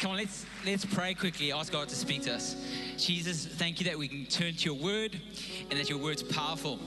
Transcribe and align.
Come 0.00 0.12
on, 0.12 0.16
let's 0.18 0.46
let's 0.64 0.84
pray 0.84 1.12
quickly. 1.12 1.50
Ask 1.50 1.72
God 1.72 1.88
to 1.88 1.96
speak 1.96 2.22
to 2.22 2.34
us. 2.34 2.54
Jesus, 2.98 3.46
thank 3.46 3.78
you 3.78 3.86
that 3.86 3.96
we 3.96 4.08
can 4.08 4.26
turn 4.26 4.54
to 4.54 4.64
your 4.64 4.74
word 4.74 5.20
and 5.70 5.78
that 5.78 5.88
your 5.88 5.98
word's 5.98 6.22
powerful. 6.22 6.80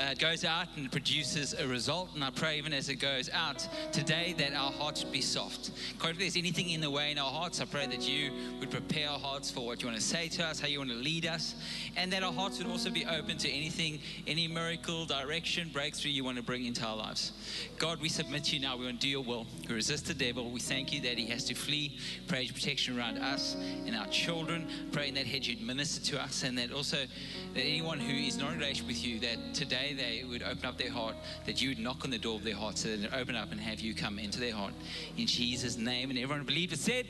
Uh, 0.00 0.12
it 0.12 0.18
goes 0.18 0.42
out 0.42 0.66
and 0.76 0.90
produces 0.90 1.52
a 1.52 1.66
result. 1.66 2.08
And 2.14 2.24
I 2.24 2.30
pray, 2.30 2.56
even 2.56 2.72
as 2.72 2.88
it 2.88 2.96
goes 2.96 3.28
out 3.28 3.68
today, 3.92 4.34
that 4.38 4.54
our 4.54 4.72
hearts 4.72 5.04
be 5.04 5.20
soft. 5.20 5.72
God, 5.98 6.12
if 6.12 6.18
there's 6.18 6.38
anything 6.38 6.70
in 6.70 6.80
the 6.80 6.90
way 6.90 7.12
in 7.12 7.18
our 7.18 7.30
hearts, 7.30 7.60
I 7.60 7.66
pray 7.66 7.86
that 7.86 8.08
you 8.08 8.32
would 8.60 8.70
prepare 8.70 9.10
our 9.10 9.18
hearts 9.18 9.50
for 9.50 9.66
what 9.66 9.82
you 9.82 9.88
want 9.88 10.00
to 10.00 10.04
say 10.04 10.28
to 10.28 10.44
us, 10.46 10.58
how 10.58 10.68
you 10.68 10.78
want 10.78 10.90
to 10.90 10.96
lead 10.96 11.26
us, 11.26 11.54
and 11.96 12.10
that 12.12 12.22
our 12.22 12.32
hearts 12.32 12.58
would 12.58 12.66
also 12.66 12.88
be 12.88 13.04
open 13.04 13.36
to 13.36 13.50
anything, 13.50 14.00
any 14.26 14.48
miracle, 14.48 15.04
direction, 15.04 15.68
breakthrough 15.70 16.12
you 16.12 16.24
want 16.24 16.38
to 16.38 16.42
bring 16.42 16.64
into 16.64 16.82
our 16.86 16.96
lives. 16.96 17.32
God, 17.78 18.00
we 18.00 18.08
submit 18.08 18.44
to 18.44 18.56
you 18.56 18.62
now. 18.62 18.76
We 18.76 18.86
want 18.86 19.00
to 19.00 19.06
do 19.06 19.10
your 19.10 19.22
will. 19.22 19.46
We 19.68 19.74
resist 19.74 20.06
the 20.06 20.14
devil. 20.14 20.50
We 20.50 20.60
thank 20.60 20.94
you 20.94 21.02
that 21.02 21.18
he 21.18 21.26
has 21.26 21.44
to 21.44 21.54
flee. 21.54 21.98
Pray 22.26 22.48
protection 22.48 22.98
around 22.98 23.18
us 23.18 23.54
and 23.86 23.94
our 23.94 24.06
children. 24.06 24.66
Praying 24.92 25.14
that 25.14 25.26
hedge 25.26 25.57
you'd 25.58 25.66
minister 25.66 26.04
to 26.12 26.22
us 26.22 26.42
and 26.42 26.56
that 26.58 26.72
also 26.72 26.96
that 27.54 27.60
anyone 27.60 27.98
who 27.98 28.12
is 28.12 28.38
not 28.38 28.52
in 28.52 28.58
relationship 28.58 28.86
with 28.86 29.04
you, 29.04 29.18
that 29.20 29.54
today 29.54 29.94
they 29.96 30.24
would 30.24 30.42
open 30.42 30.64
up 30.64 30.78
their 30.78 30.90
heart, 30.90 31.16
that 31.46 31.60
you 31.60 31.70
would 31.70 31.78
knock 31.78 32.04
on 32.04 32.10
the 32.10 32.18
door 32.18 32.36
of 32.36 32.44
their 32.44 32.56
heart 32.56 32.78
so 32.78 32.88
that 32.88 33.10
they 33.10 33.16
open 33.16 33.34
up 33.34 33.52
and 33.52 33.60
have 33.60 33.80
you 33.80 33.94
come 33.94 34.18
into 34.18 34.40
their 34.40 34.54
heart. 34.54 34.72
In 35.16 35.26
Jesus' 35.26 35.76
name. 35.76 36.10
And 36.10 36.18
everyone 36.18 36.44
believed 36.44 36.72
it 36.72 36.78
said, 36.78 37.06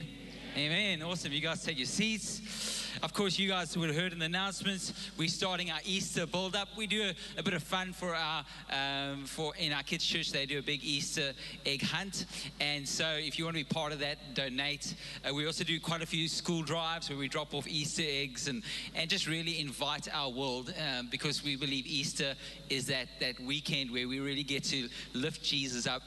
Amen. 0.56 1.02
Awesome. 1.02 1.32
You 1.32 1.40
guys 1.40 1.62
take 1.62 1.78
your 1.78 1.86
seats. 1.86 2.77
Of 3.00 3.12
course, 3.12 3.38
you 3.38 3.48
guys 3.48 3.76
would 3.78 3.88
have 3.88 3.96
heard 3.96 4.12
in 4.12 4.18
the 4.18 4.24
announcements, 4.24 4.92
we're 5.16 5.28
starting 5.28 5.70
our 5.70 5.78
Easter 5.84 6.26
build 6.26 6.56
up. 6.56 6.68
We 6.76 6.88
do 6.88 7.02
a, 7.02 7.38
a 7.38 7.42
bit 7.44 7.54
of 7.54 7.62
fun 7.62 7.92
for 7.92 8.12
our, 8.12 8.44
um, 8.70 9.24
for 9.24 9.54
in 9.56 9.72
our 9.72 9.84
kids' 9.84 10.04
church, 10.04 10.32
they 10.32 10.46
do 10.46 10.58
a 10.58 10.62
big 10.62 10.82
Easter 10.82 11.32
egg 11.64 11.82
hunt. 11.82 12.26
And 12.60 12.88
so 12.88 13.06
if 13.06 13.38
you 13.38 13.44
want 13.44 13.56
to 13.56 13.64
be 13.64 13.68
part 13.68 13.92
of 13.92 14.00
that, 14.00 14.34
donate. 14.34 14.96
Uh, 15.24 15.32
we 15.32 15.46
also 15.46 15.62
do 15.62 15.78
quite 15.78 16.02
a 16.02 16.06
few 16.06 16.26
school 16.26 16.62
drives 16.62 17.08
where 17.08 17.18
we 17.18 17.28
drop 17.28 17.54
off 17.54 17.68
Easter 17.68 18.02
eggs 18.04 18.48
and, 18.48 18.64
and 18.96 19.08
just 19.08 19.28
really 19.28 19.60
invite 19.60 20.08
our 20.12 20.30
world 20.30 20.74
um, 20.98 21.08
because 21.08 21.44
we 21.44 21.54
believe 21.54 21.86
Easter 21.86 22.34
is 22.68 22.86
that, 22.86 23.06
that 23.20 23.38
weekend 23.38 23.92
where 23.92 24.08
we 24.08 24.18
really 24.18 24.42
get 24.42 24.64
to 24.64 24.88
lift 25.14 25.44
Jesus 25.44 25.86
up 25.86 26.02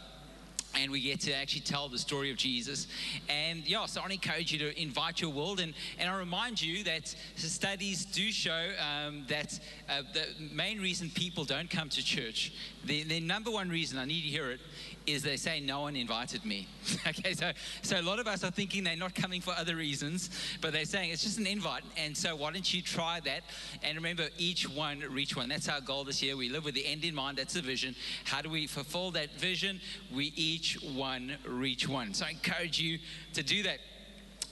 and 0.76 0.92
we 0.92 1.02
get 1.02 1.20
to 1.22 1.34
actually 1.34 1.62
tell 1.62 1.90
the 1.90 1.98
story 1.98 2.32
of 2.32 2.38
Jesus. 2.38 2.88
And 3.30 3.68
yeah, 3.68 3.86
so 3.86 4.02
I 4.02 4.10
encourage 4.12 4.52
you 4.52 4.60
to 4.60 4.82
invite 4.82 5.22
your 5.22 5.32
world. 5.32 5.60
And, 5.60 5.74
and 6.00 6.10
I 6.10 6.18
remind 6.18 6.62
you 6.62 6.84
that 6.86 7.14
studies 7.36 8.06
do 8.06 8.32
show 8.32 8.70
um, 8.80 9.26
that 9.28 9.60
uh, 9.90 10.04
the 10.14 10.26
main 10.54 10.80
reason 10.82 11.10
people 11.10 11.44
don't 11.44 11.70
come 11.70 11.90
to 11.90 12.04
church, 12.04 12.54
the, 12.86 13.04
the 13.04 13.20
number 13.20 13.52
one 13.52 13.70
reason, 13.70 13.98
I 13.98 14.06
need 14.06 14.22
to 14.22 14.28
hear 14.28 14.52
it, 14.52 14.60
is 15.08 15.24
they 15.24 15.38
say 15.38 15.60
no 15.60 15.82
one 15.82 15.96
invited 15.96 16.46
me. 16.46 16.68
okay, 17.08 17.34
so 17.34 17.52
so 17.82 18.00
a 18.00 18.02
lot 18.02 18.20
of 18.20 18.28
us 18.28 18.44
are 18.44 18.52
thinking 18.52 18.84
they're 18.84 18.96
not 18.96 19.16
coming 19.16 19.42
for 19.42 19.54
other 19.58 19.76
reasons, 19.76 20.30
but 20.62 20.74
they're 20.74 20.86
saying 20.86 21.12
it's 21.12 21.24
just 21.24 21.40
an 21.40 21.48
invite. 21.48 21.84
And 21.98 22.16
so 22.16 22.36
why 22.36 22.52
don't 22.52 22.74
you 22.74 22.82
try 22.82 23.20
that? 23.26 23.42
And 23.84 23.96
remember, 23.96 24.28
each 24.38 24.70
one 24.70 25.00
reach 25.10 25.36
one. 25.36 25.50
That's 25.50 25.70
our 25.70 25.82
goal 25.82 26.04
this 26.04 26.22
year. 26.22 26.38
We 26.38 26.50
live 26.50 26.66
with 26.66 26.76
the 26.76 26.86
end 26.86 27.04
in 27.04 27.16
mind. 27.16 27.38
That's 27.38 27.54
the 27.54 27.62
vision. 27.62 27.96
How 28.26 28.42
do 28.42 28.50
we 28.50 28.68
fulfill 28.68 29.12
that 29.12 29.40
vision? 29.40 29.80
We 30.14 30.34
each 30.36 30.82
one 30.82 31.38
reach 31.46 31.88
one. 31.88 32.14
So 32.14 32.26
I 32.26 32.32
encourage 32.32 32.80
you 32.80 33.00
to 33.34 33.44
do 33.44 33.64
that. 33.64 33.80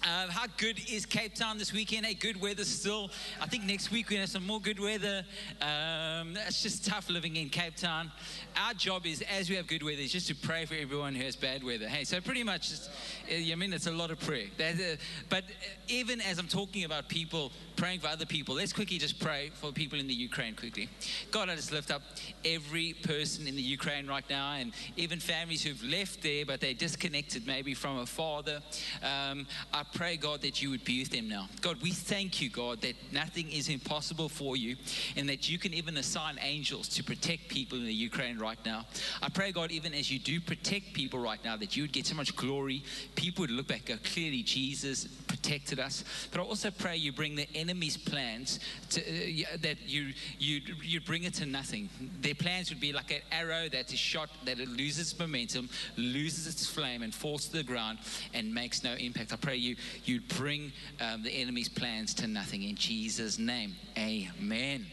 Uh, 0.04 0.28
how 0.30 0.46
good 0.58 0.80
is 0.90 1.06
Cape 1.06 1.36
Town 1.36 1.58
this 1.58 1.74
weekend? 1.74 2.06
Hey, 2.06 2.14
good 2.14 2.40
weather 2.40 2.64
still. 2.64 3.10
I 3.42 3.48
think 3.48 3.66
next 3.66 3.92
week 3.92 4.10
we 4.10 4.16
have 4.16 4.30
some 4.30 4.46
more 4.46 4.62
good 4.62 4.80
weather. 4.80 5.26
Um, 5.62 6.38
it's 6.48 6.64
just 6.64 6.86
tough 6.86 7.10
living 7.10 7.36
in 7.36 7.50
Cape 7.50 7.76
Town. 7.76 8.10
Our 8.56 8.74
job 8.74 9.06
is, 9.06 9.22
as 9.24 9.50
we 9.50 9.58
have 9.58 9.68
good 9.68 9.84
weather, 9.84 10.02
is 10.02 10.14
just 10.14 10.28
to 10.30 10.36
pray 10.36 10.66
for 10.66 10.76
everyone 10.76 11.16
who 11.16 11.24
has 11.26 11.36
bad 11.36 11.64
weather. 11.64 11.88
Hey, 11.90 12.06
so 12.06 12.22
pretty 12.22 12.44
much, 12.44 12.70
just, 12.70 12.90
I 13.30 13.54
mean, 13.56 13.74
it's 13.74 13.88
a 13.88 13.92
lot 13.92 14.10
of 14.10 14.20
prayer. 14.22 14.48
Uh, 14.58 14.96
but 15.30 15.44
even 15.90 16.22
as 16.22 16.40
I'm 16.40 16.48
talking 16.48 16.86
about 16.86 17.10
people 17.10 17.52
praying 17.76 18.00
for 18.00 18.08
other 18.08 18.26
people, 18.26 18.56
let's 18.56 18.74
quickly 18.74 19.00
just 19.00 19.20
pray 19.20 19.52
for 19.54 19.74
people 19.74 20.00
in 20.00 20.08
the 20.08 20.14
Ukraine 20.14 20.56
quickly. 20.56 20.88
God, 21.30 21.50
I 21.50 21.56
just 21.56 21.74
lift 21.74 21.92
up 21.92 22.04
every 22.46 22.94
person 22.94 23.48
in 23.48 23.56
the 23.56 23.62
Ukraine 23.62 24.08
right 24.08 24.28
now, 24.30 24.54
and 24.54 24.72
even 24.96 25.20
families 25.20 25.62
who've 25.62 25.84
left 25.84 26.24
there, 26.24 26.46
but 26.46 26.62
they're 26.62 26.74
disconnected 26.74 27.46
maybe 27.46 27.74
from 27.74 28.00
a 28.00 28.06
father. 28.06 28.62
Um, 29.04 29.46
I 29.74 29.84
pray, 29.94 30.18
God, 30.18 30.42
that 30.42 30.62
you 30.62 30.70
would 30.70 30.84
be 30.84 31.00
with 31.00 31.10
them 31.10 31.28
now. 31.28 31.48
God, 31.62 31.82
we 31.82 31.92
thank 31.92 32.42
you, 32.42 32.50
God, 32.50 32.82
that 32.82 32.96
nothing 33.12 33.52
is 33.52 33.70
impossible 33.70 34.30
for 34.30 34.56
you 34.56 34.76
and 35.16 35.28
that 35.30 35.50
you 35.50 35.58
can 35.58 35.74
even 35.74 35.98
assign 35.98 36.38
angels 36.42 36.88
to 36.90 37.04
protect 37.04 37.50
people 37.50 37.78
in 37.78 37.86
the 37.86 37.94
Ukraine 37.94 38.38
right 38.38 38.58
now. 38.66 38.86
I 39.22 39.30
pray, 39.30 39.52
God, 39.52 39.72
even 39.72 39.94
as 39.94 40.12
you 40.12 40.20
do 40.20 40.40
protect 40.40 40.94
people 40.94 41.20
right 41.20 41.44
now, 41.44 41.58
that 41.58 41.76
you 41.76 41.84
would 41.84 41.92
get 41.92 42.06
so 42.06 42.16
much 42.16 42.36
glory. 42.36 42.84
People 43.16 43.44
would 43.44 43.52
look 43.52 43.68
back, 43.68 43.90
and 43.90 44.02
go, 44.02 44.10
clearly 44.10 44.44
Jesus 44.44 45.06
protected 45.28 45.80
us. 45.80 46.04
But 46.32 46.42
I 46.42 46.44
also 46.44 46.72
pray 46.72 46.98
you 46.98 47.12
bring 47.12 47.36
the 47.36 47.48
enemy's 47.56 47.98
plans 47.98 48.60
to, 48.92 49.02
uh, 49.02 49.58
that 49.62 49.78
you, 49.86 50.14
you, 50.38 50.62
you 50.82 51.02
bring 51.02 51.24
it 51.24 51.34
to 51.36 51.46
nothing. 51.46 51.90
Their 52.22 52.36
plans 52.36 52.70
would 52.70 52.80
be 52.80 52.94
like 52.94 53.12
an 53.12 53.22
arrow 53.32 53.70
that 53.70 53.92
is 53.92 54.00
shot, 54.00 54.30
that 54.46 54.60
it 54.60 54.68
loses 54.68 55.18
momentum, 55.18 55.70
loses 55.98 56.48
its 56.48 56.68
flame, 56.68 57.04
and 57.04 57.14
falls 57.14 57.48
to 57.48 57.58
the 57.58 57.64
ground 57.64 58.00
and 58.34 58.54
makes 58.54 58.84
no 58.84 58.94
impact. 58.94 59.34
I 59.34 59.36
pray 59.36 59.56
you 59.56 59.76
you'd 60.06 60.28
bring 60.30 60.72
um, 61.00 61.24
the 61.24 61.32
enemy's 61.32 61.70
plans 61.70 62.14
to 62.16 62.28
nothing. 62.28 62.64
In 62.64 62.76
Jesus' 62.76 63.40
name, 63.40 63.76
amen. 63.98 64.86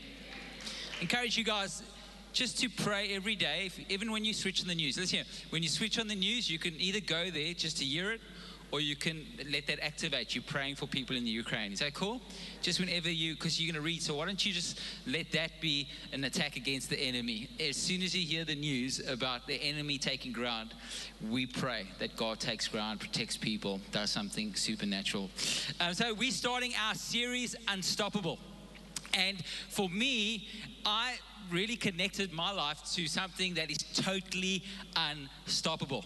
Encourage 1.00 1.36
you 1.36 1.44
guys 1.44 1.82
just 2.32 2.58
to 2.60 2.68
pray 2.68 3.14
every 3.14 3.34
day, 3.34 3.64
if, 3.66 3.78
even 3.90 4.12
when 4.12 4.24
you 4.24 4.34
switch 4.34 4.60
on 4.60 4.68
the 4.68 4.74
news. 4.74 4.98
Listen 4.98 5.18
here, 5.18 5.26
when 5.50 5.62
you 5.62 5.68
switch 5.68 5.98
on 5.98 6.06
the 6.06 6.14
news, 6.14 6.50
you 6.50 6.58
can 6.58 6.74
either 6.78 7.00
go 7.00 7.30
there 7.30 7.54
just 7.54 7.78
to 7.78 7.84
hear 7.84 8.12
it 8.12 8.20
or 8.72 8.80
you 8.80 8.96
can 8.96 9.24
let 9.50 9.66
that 9.68 9.78
activate 9.80 10.34
you 10.34 10.42
praying 10.42 10.74
for 10.74 10.86
people 10.86 11.16
in 11.16 11.24
the 11.24 11.30
Ukraine. 11.30 11.72
Is 11.72 11.78
that 11.80 11.94
cool? 11.94 12.20
Just 12.62 12.80
whenever 12.80 13.10
you, 13.10 13.34
because 13.34 13.60
you're 13.60 13.72
going 13.72 13.80
to 13.80 13.86
read, 13.86 14.02
so 14.02 14.16
why 14.16 14.26
don't 14.26 14.44
you 14.44 14.52
just 14.52 14.80
let 15.06 15.30
that 15.32 15.60
be 15.60 15.88
an 16.12 16.24
attack 16.24 16.56
against 16.56 16.90
the 16.90 16.98
enemy? 16.98 17.48
As 17.60 17.76
soon 17.76 18.02
as 18.02 18.14
you 18.14 18.26
hear 18.26 18.44
the 18.44 18.54
news 18.54 19.00
about 19.08 19.46
the 19.46 19.54
enemy 19.54 19.98
taking 19.98 20.32
ground, 20.32 20.74
we 21.28 21.46
pray 21.46 21.86
that 22.00 22.16
God 22.16 22.40
takes 22.40 22.66
ground, 22.66 23.00
protects 23.00 23.36
people, 23.36 23.80
does 23.92 24.10
something 24.10 24.54
supernatural. 24.54 25.30
Um, 25.80 25.94
so 25.94 26.12
we're 26.12 26.30
starting 26.30 26.72
our 26.88 26.94
series, 26.94 27.54
Unstoppable. 27.68 28.38
And 29.14 29.42
for 29.70 29.88
me, 29.88 30.48
I 30.84 31.14
really 31.50 31.76
connected 31.76 32.32
my 32.32 32.50
life 32.50 32.82
to 32.94 33.06
something 33.06 33.54
that 33.54 33.70
is 33.70 33.78
totally 33.94 34.64
unstoppable 34.96 36.04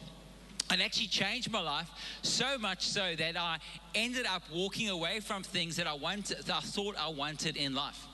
it 0.71 0.81
actually 0.81 1.09
changed 1.09 1.51
my 1.51 1.61
life 1.61 1.91
so 2.23 2.59
much 2.59 2.87
so 2.87 3.15
that 3.17 3.37
I 3.37 3.59
ended 3.95 4.27
up 4.27 4.43
walking 4.55 4.89
away 4.89 5.21
from 5.21 5.43
things 5.43 5.77
that 5.77 5.87
I 5.87 5.95
wanted, 5.95 6.39
that 6.47 6.57
I 6.57 6.61
thought 6.61 6.97
I 6.99 7.09
wanted 7.09 7.57
in 7.57 7.75
life. 7.75 8.07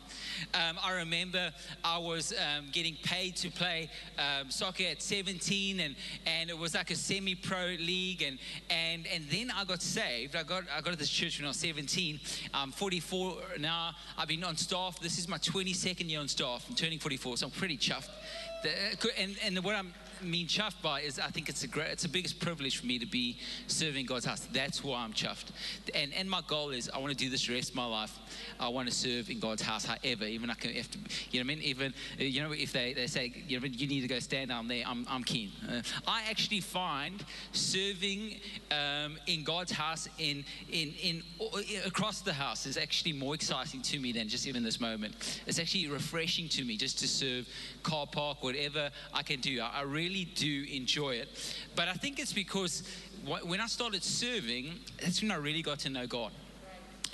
Um, 0.54 0.78
I 0.82 0.92
remember 0.92 1.50
I 1.84 1.98
was 1.98 2.32
um, 2.32 2.66
getting 2.72 2.96
paid 3.02 3.36
to 3.36 3.50
play 3.50 3.90
um, 4.18 4.50
soccer 4.50 4.84
at 4.84 5.02
17, 5.02 5.80
and, 5.80 5.94
and 6.26 6.50
it 6.50 6.56
was 6.56 6.74
like 6.74 6.90
a 6.90 6.94
semi-pro 6.94 7.76
league, 7.80 8.22
and, 8.22 8.38
and, 8.70 9.06
and 9.12 9.24
then 9.30 9.50
I 9.50 9.64
got 9.64 9.82
saved. 9.82 10.36
I 10.36 10.42
got 10.42 10.64
I 10.74 10.80
got 10.80 10.92
to 10.92 10.96
this 10.96 11.10
church 11.10 11.38
when 11.38 11.46
I 11.46 11.48
was 11.48 11.58
17. 11.58 12.20
I'm 12.54 12.72
44 12.72 13.36
now. 13.60 13.92
I've 14.18 14.28
been 14.28 14.44
on 14.44 14.56
staff. 14.56 15.00
This 15.00 15.18
is 15.18 15.28
my 15.28 15.38
22nd 15.38 16.08
year 16.08 16.20
on 16.20 16.28
staff. 16.28 16.64
I'm 16.68 16.74
turning 16.74 16.98
44, 16.98 17.38
so 17.38 17.46
I'm 17.46 17.52
pretty 17.52 17.78
chuffed. 17.78 18.10
The, 18.62 18.70
and, 19.18 19.36
and 19.44 19.64
what 19.64 19.74
I'm 19.74 19.92
mean 20.22 20.46
chuffed 20.46 20.82
by 20.82 21.00
is 21.00 21.18
I 21.18 21.28
think 21.28 21.48
it's 21.48 21.62
a 21.62 21.68
great, 21.68 21.88
it's 21.88 22.02
the 22.02 22.08
biggest 22.08 22.40
privilege 22.40 22.78
for 22.78 22.86
me 22.86 22.98
to 22.98 23.06
be 23.06 23.38
serving 23.66 24.06
God's 24.06 24.24
house. 24.24 24.46
That's 24.52 24.82
why 24.82 24.98
I'm 25.02 25.12
chuffed. 25.12 25.46
And, 25.94 26.12
and 26.14 26.28
my 26.28 26.42
goal 26.46 26.70
is 26.70 26.90
I 26.90 26.98
want 26.98 27.10
to 27.10 27.16
do 27.16 27.30
this 27.30 27.46
the 27.46 27.54
rest 27.54 27.70
of 27.70 27.76
my 27.76 27.86
life. 27.86 28.18
I 28.58 28.68
want 28.68 28.88
to 28.88 28.94
serve 28.94 29.30
in 29.30 29.40
God's 29.40 29.62
house, 29.62 29.84
however, 29.84 30.24
even 30.24 30.50
I 30.50 30.54
can 30.54 30.72
have 30.74 30.90
to, 30.90 30.98
you 31.30 31.40
know 31.40 31.46
what 31.46 31.52
I 31.52 31.56
mean? 31.56 31.62
Even, 31.62 31.94
you 32.18 32.42
know, 32.42 32.52
if 32.52 32.72
they, 32.72 32.92
they 32.92 33.06
say, 33.06 33.32
you 33.46 33.60
know, 33.60 33.66
you 33.66 33.86
need 33.86 34.00
to 34.02 34.08
go 34.08 34.18
stand 34.18 34.48
down 34.48 34.68
there, 34.68 34.84
I'm, 34.86 35.06
I'm 35.08 35.24
keen. 35.24 35.52
Uh, 35.68 35.82
I 36.06 36.22
actually 36.28 36.60
find 36.60 37.24
serving 37.52 38.40
um, 38.70 39.18
in 39.26 39.44
God's 39.44 39.72
house 39.72 40.08
in, 40.18 40.44
in, 40.70 40.94
in, 41.02 41.22
across 41.84 42.20
the 42.20 42.32
house 42.32 42.66
is 42.66 42.76
actually 42.76 43.12
more 43.12 43.34
exciting 43.34 43.82
to 43.82 43.98
me 43.98 44.12
than 44.12 44.28
just 44.28 44.46
even 44.46 44.62
this 44.62 44.80
moment. 44.80 45.40
It's 45.46 45.58
actually 45.58 45.88
refreshing 45.88 46.48
to 46.50 46.64
me 46.64 46.76
just 46.76 46.98
to 47.00 47.08
serve 47.08 47.48
car 47.86 48.06
park, 48.06 48.42
whatever 48.42 48.90
I 49.14 49.22
can 49.22 49.40
do. 49.40 49.60
I, 49.60 49.78
I 49.78 49.82
really 49.82 50.24
do 50.34 50.64
enjoy 50.70 51.14
it. 51.14 51.28
But 51.76 51.86
I 51.86 51.92
think 51.92 52.18
it's 52.18 52.32
because 52.32 52.82
when 53.46 53.60
I 53.60 53.66
started 53.66 54.02
serving, 54.02 54.72
that's 55.00 55.22
when 55.22 55.30
I 55.30 55.36
really 55.36 55.62
got 55.62 55.78
to 55.80 55.90
know 55.90 56.06
God. 56.06 56.32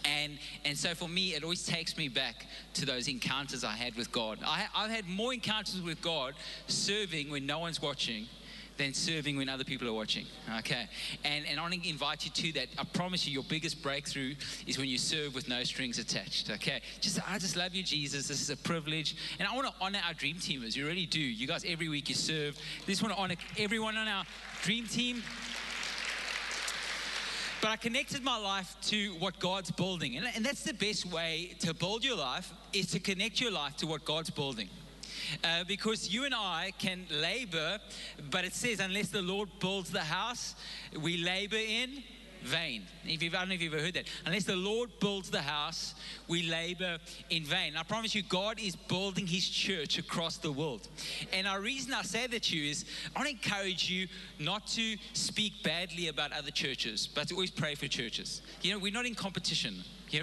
And, 0.04 0.38
and 0.64 0.76
so 0.76 0.94
for 0.94 1.08
me, 1.08 1.34
it 1.34 1.44
always 1.44 1.64
takes 1.64 1.96
me 1.96 2.08
back 2.08 2.46
to 2.74 2.86
those 2.86 3.06
encounters 3.06 3.62
I 3.62 3.72
had 3.72 3.94
with 3.94 4.10
God. 4.10 4.38
I, 4.44 4.66
I've 4.74 4.90
had 4.90 5.06
more 5.06 5.32
encounters 5.32 5.80
with 5.80 6.00
God 6.00 6.34
serving 6.66 7.30
when 7.30 7.46
no 7.46 7.58
one's 7.60 7.80
watching 7.80 8.26
than 8.76 8.94
serving 8.94 9.36
when 9.36 9.48
other 9.48 9.64
people 9.64 9.88
are 9.88 9.92
watching. 9.92 10.26
Okay. 10.58 10.88
And, 11.24 11.46
and 11.46 11.58
I 11.58 11.62
want 11.62 11.74
to 11.74 11.88
invite 11.88 12.24
you 12.24 12.30
to 12.30 12.52
that. 12.58 12.68
I 12.78 12.84
promise 12.84 13.26
you, 13.26 13.32
your 13.32 13.42
biggest 13.42 13.82
breakthrough 13.82 14.34
is 14.66 14.78
when 14.78 14.88
you 14.88 14.98
serve 14.98 15.34
with 15.34 15.48
no 15.48 15.62
strings 15.64 15.98
attached. 15.98 16.50
Okay. 16.50 16.80
Just, 17.00 17.20
I 17.28 17.38
just 17.38 17.56
love 17.56 17.74
you, 17.74 17.82
Jesus. 17.82 18.28
This 18.28 18.40
is 18.40 18.50
a 18.50 18.56
privilege. 18.56 19.16
And 19.38 19.46
I 19.46 19.54
want 19.54 19.68
to 19.68 19.74
honor 19.80 20.00
our 20.06 20.14
dream 20.14 20.36
teamers. 20.36 20.76
You 20.76 20.86
really 20.86 21.06
do. 21.06 21.20
You 21.20 21.46
guys, 21.46 21.64
every 21.66 21.88
week 21.88 22.08
you 22.08 22.14
serve. 22.14 22.58
This 22.86 23.02
want 23.02 23.14
to 23.14 23.20
honor 23.20 23.36
everyone 23.58 23.96
on 23.96 24.08
our 24.08 24.24
dream 24.62 24.86
team. 24.86 25.22
But 27.60 27.70
I 27.70 27.76
connected 27.76 28.24
my 28.24 28.36
life 28.36 28.74
to 28.88 29.12
what 29.20 29.38
God's 29.38 29.70
building. 29.70 30.16
And, 30.16 30.26
and 30.34 30.44
that's 30.44 30.64
the 30.64 30.74
best 30.74 31.06
way 31.06 31.54
to 31.60 31.72
build 31.72 32.04
your 32.04 32.16
life 32.16 32.52
is 32.72 32.88
to 32.88 32.98
connect 32.98 33.40
your 33.40 33.52
life 33.52 33.76
to 33.76 33.86
what 33.86 34.04
God's 34.04 34.30
building. 34.30 34.68
Uh, 35.44 35.64
because 35.64 36.12
you 36.12 36.24
and 36.24 36.34
I 36.34 36.72
can 36.78 37.06
labor, 37.10 37.78
but 38.30 38.44
it 38.44 38.54
says, 38.54 38.80
unless 38.80 39.08
the 39.08 39.22
Lord 39.22 39.48
builds 39.60 39.90
the 39.90 40.00
house, 40.00 40.54
we 41.00 41.18
labor 41.18 41.56
in 41.56 42.02
vain. 42.44 42.82
If 43.04 43.22
you've, 43.22 43.34
I 43.34 43.40
don't 43.40 43.48
know 43.48 43.54
if 43.54 43.62
you've 43.62 43.74
ever 43.74 43.82
heard 43.82 43.94
that. 43.94 44.06
Unless 44.26 44.44
the 44.44 44.56
Lord 44.56 44.90
builds 45.00 45.30
the 45.30 45.40
house, 45.40 45.94
we 46.28 46.42
labor 46.44 46.98
in 47.30 47.44
vain. 47.44 47.76
I 47.76 47.82
promise 47.82 48.14
you, 48.14 48.22
God 48.22 48.58
is 48.60 48.76
building 48.76 49.26
his 49.26 49.48
church 49.48 49.98
across 49.98 50.36
the 50.36 50.52
world. 50.52 50.88
And 51.32 51.46
our 51.46 51.60
reason 51.60 51.94
I 51.94 52.02
say 52.02 52.26
that 52.26 52.42
to 52.44 52.56
you 52.56 52.70
is 52.70 52.84
I 53.14 53.20
want 53.20 53.28
to 53.28 53.34
encourage 53.34 53.90
you 53.90 54.08
not 54.38 54.66
to 54.68 54.96
speak 55.12 55.62
badly 55.62 56.08
about 56.08 56.32
other 56.32 56.50
churches, 56.50 57.06
but 57.06 57.28
to 57.28 57.34
always 57.34 57.50
pray 57.50 57.74
for 57.74 57.86
churches. 57.86 58.42
You 58.62 58.72
know, 58.72 58.78
we're 58.78 58.92
not 58.92 59.06
in 59.06 59.14
competition. 59.14 59.84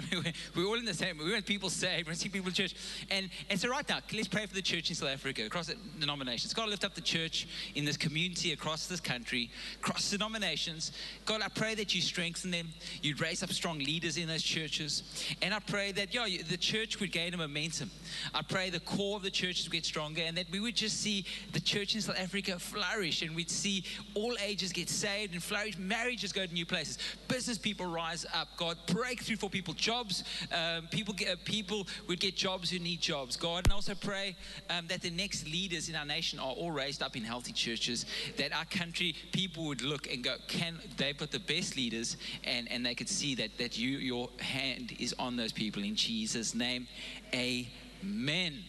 we're 0.54 0.66
all 0.66 0.78
in 0.78 0.84
the 0.84 0.94
same. 0.94 1.18
We 1.18 1.32
want 1.32 1.44
people 1.44 1.68
saved. 1.68 2.06
We 2.06 2.10
want 2.10 2.18
to 2.18 2.22
see 2.22 2.28
people 2.28 2.48
in 2.48 2.54
church. 2.54 2.74
And, 3.10 3.28
and 3.48 3.58
so 3.58 3.68
right 3.68 3.88
now, 3.88 3.98
let's 4.12 4.28
pray 4.28 4.46
for 4.46 4.54
the 4.54 4.62
church 4.62 4.88
in 4.88 4.94
South 4.94 5.08
Africa, 5.08 5.44
across 5.44 5.66
the 5.66 5.74
denominations. 5.98 6.54
God, 6.54 6.68
lift 6.68 6.84
up 6.84 6.94
the 6.94 7.00
church 7.00 7.48
in 7.74 7.84
this 7.84 7.96
community 7.96 8.52
across 8.52 8.86
this 8.86 9.00
country, 9.00 9.50
across 9.80 10.10
denominations. 10.10 10.92
God, 11.24 11.42
I 11.42 11.48
pray 11.48 11.74
that 11.74 11.92
you 11.94 12.02
strengthen 12.02 12.52
them. 12.52 12.68
You'd 13.02 13.20
raise 13.20 13.42
up 13.42 13.50
strong 13.50 13.78
leaders 13.78 14.16
in 14.16 14.28
those 14.28 14.44
churches. 14.44 15.02
And 15.42 15.52
I 15.52 15.58
pray 15.58 15.92
that, 15.92 16.10
the 16.12 16.56
church 16.56 17.00
would 17.00 17.12
gain 17.12 17.34
a 17.34 17.36
momentum. 17.36 17.90
I 18.34 18.42
pray 18.42 18.70
the 18.70 18.80
core 18.80 19.16
of 19.16 19.22
the 19.22 19.30
churches 19.30 19.66
would 19.66 19.72
get 19.72 19.84
stronger 19.84 20.22
and 20.22 20.36
that 20.36 20.50
we 20.50 20.60
would 20.60 20.76
just 20.76 21.00
see 21.00 21.24
the 21.52 21.60
church 21.60 21.94
in 21.94 22.00
South 22.00 22.18
Africa 22.18 22.58
flourish 22.58 23.22
and 23.22 23.34
we'd 23.34 23.50
see 23.50 23.84
all 24.14 24.36
ages 24.42 24.72
get 24.72 24.88
saved 24.88 25.32
and 25.32 25.42
flourish. 25.42 25.78
Marriages 25.78 26.32
go 26.32 26.46
to 26.46 26.52
new 26.52 26.66
places. 26.66 26.98
Business 27.26 27.58
people 27.58 27.86
rise 27.86 28.26
up. 28.34 28.48
God, 28.56 28.76
breakthrough 28.86 29.36
for 29.36 29.50
people 29.50 29.74
jobs. 29.80 30.24
Um, 30.52 30.86
people 30.88 31.14
get, 31.14 31.28
uh, 31.28 31.36
people 31.44 31.86
would 32.08 32.20
get 32.20 32.36
jobs 32.36 32.70
who 32.70 32.78
need 32.78 33.00
jobs. 33.00 33.36
God, 33.36 33.64
and 33.64 33.72
also 33.72 33.94
pray 33.94 34.36
um, 34.68 34.86
that 34.88 35.02
the 35.02 35.10
next 35.10 35.46
leaders 35.46 35.88
in 35.88 35.96
our 35.96 36.04
nation 36.04 36.38
are 36.38 36.52
all 36.52 36.70
raised 36.70 37.02
up 37.02 37.16
in 37.16 37.24
healthy 37.24 37.52
churches. 37.52 38.06
That 38.36 38.52
our 38.52 38.64
country 38.66 39.14
people 39.32 39.66
would 39.66 39.82
look 39.82 40.12
and 40.12 40.22
go, 40.22 40.36
can 40.48 40.78
they 40.96 41.12
put 41.12 41.30
the 41.30 41.40
best 41.40 41.76
leaders, 41.76 42.16
and 42.44 42.70
and 42.70 42.84
they 42.84 42.94
could 42.94 43.08
see 43.08 43.34
that 43.36 43.58
that 43.58 43.78
you 43.78 43.98
your 43.98 44.28
hand 44.38 44.94
is 44.98 45.14
on 45.18 45.36
those 45.36 45.52
people 45.52 45.82
in 45.82 45.96
Jesus' 45.96 46.54
name, 46.54 46.86
Amen. 47.34 48.64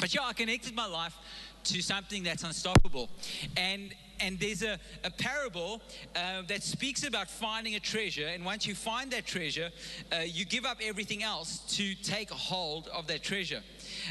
But 0.00 0.14
yeah, 0.14 0.22
I 0.24 0.32
connected 0.32 0.74
my 0.74 0.86
life 0.86 1.16
to 1.64 1.82
something 1.82 2.22
that's 2.22 2.42
unstoppable. 2.42 3.08
And 3.56 3.94
and 4.24 4.40
there's 4.40 4.62
a, 4.62 4.78
a 5.04 5.10
parable 5.10 5.82
uh, 6.16 6.42
that 6.48 6.62
speaks 6.62 7.04
about 7.04 7.30
finding 7.30 7.74
a 7.74 7.80
treasure. 7.80 8.26
And 8.26 8.44
once 8.44 8.66
you 8.66 8.74
find 8.74 9.10
that 9.10 9.26
treasure, 9.26 9.70
uh, 10.12 10.20
you 10.24 10.44
give 10.46 10.64
up 10.64 10.78
everything 10.82 11.22
else 11.22 11.58
to 11.76 11.94
take 11.96 12.30
hold 12.30 12.88
of 12.88 13.06
that 13.08 13.22
treasure. 13.22 13.62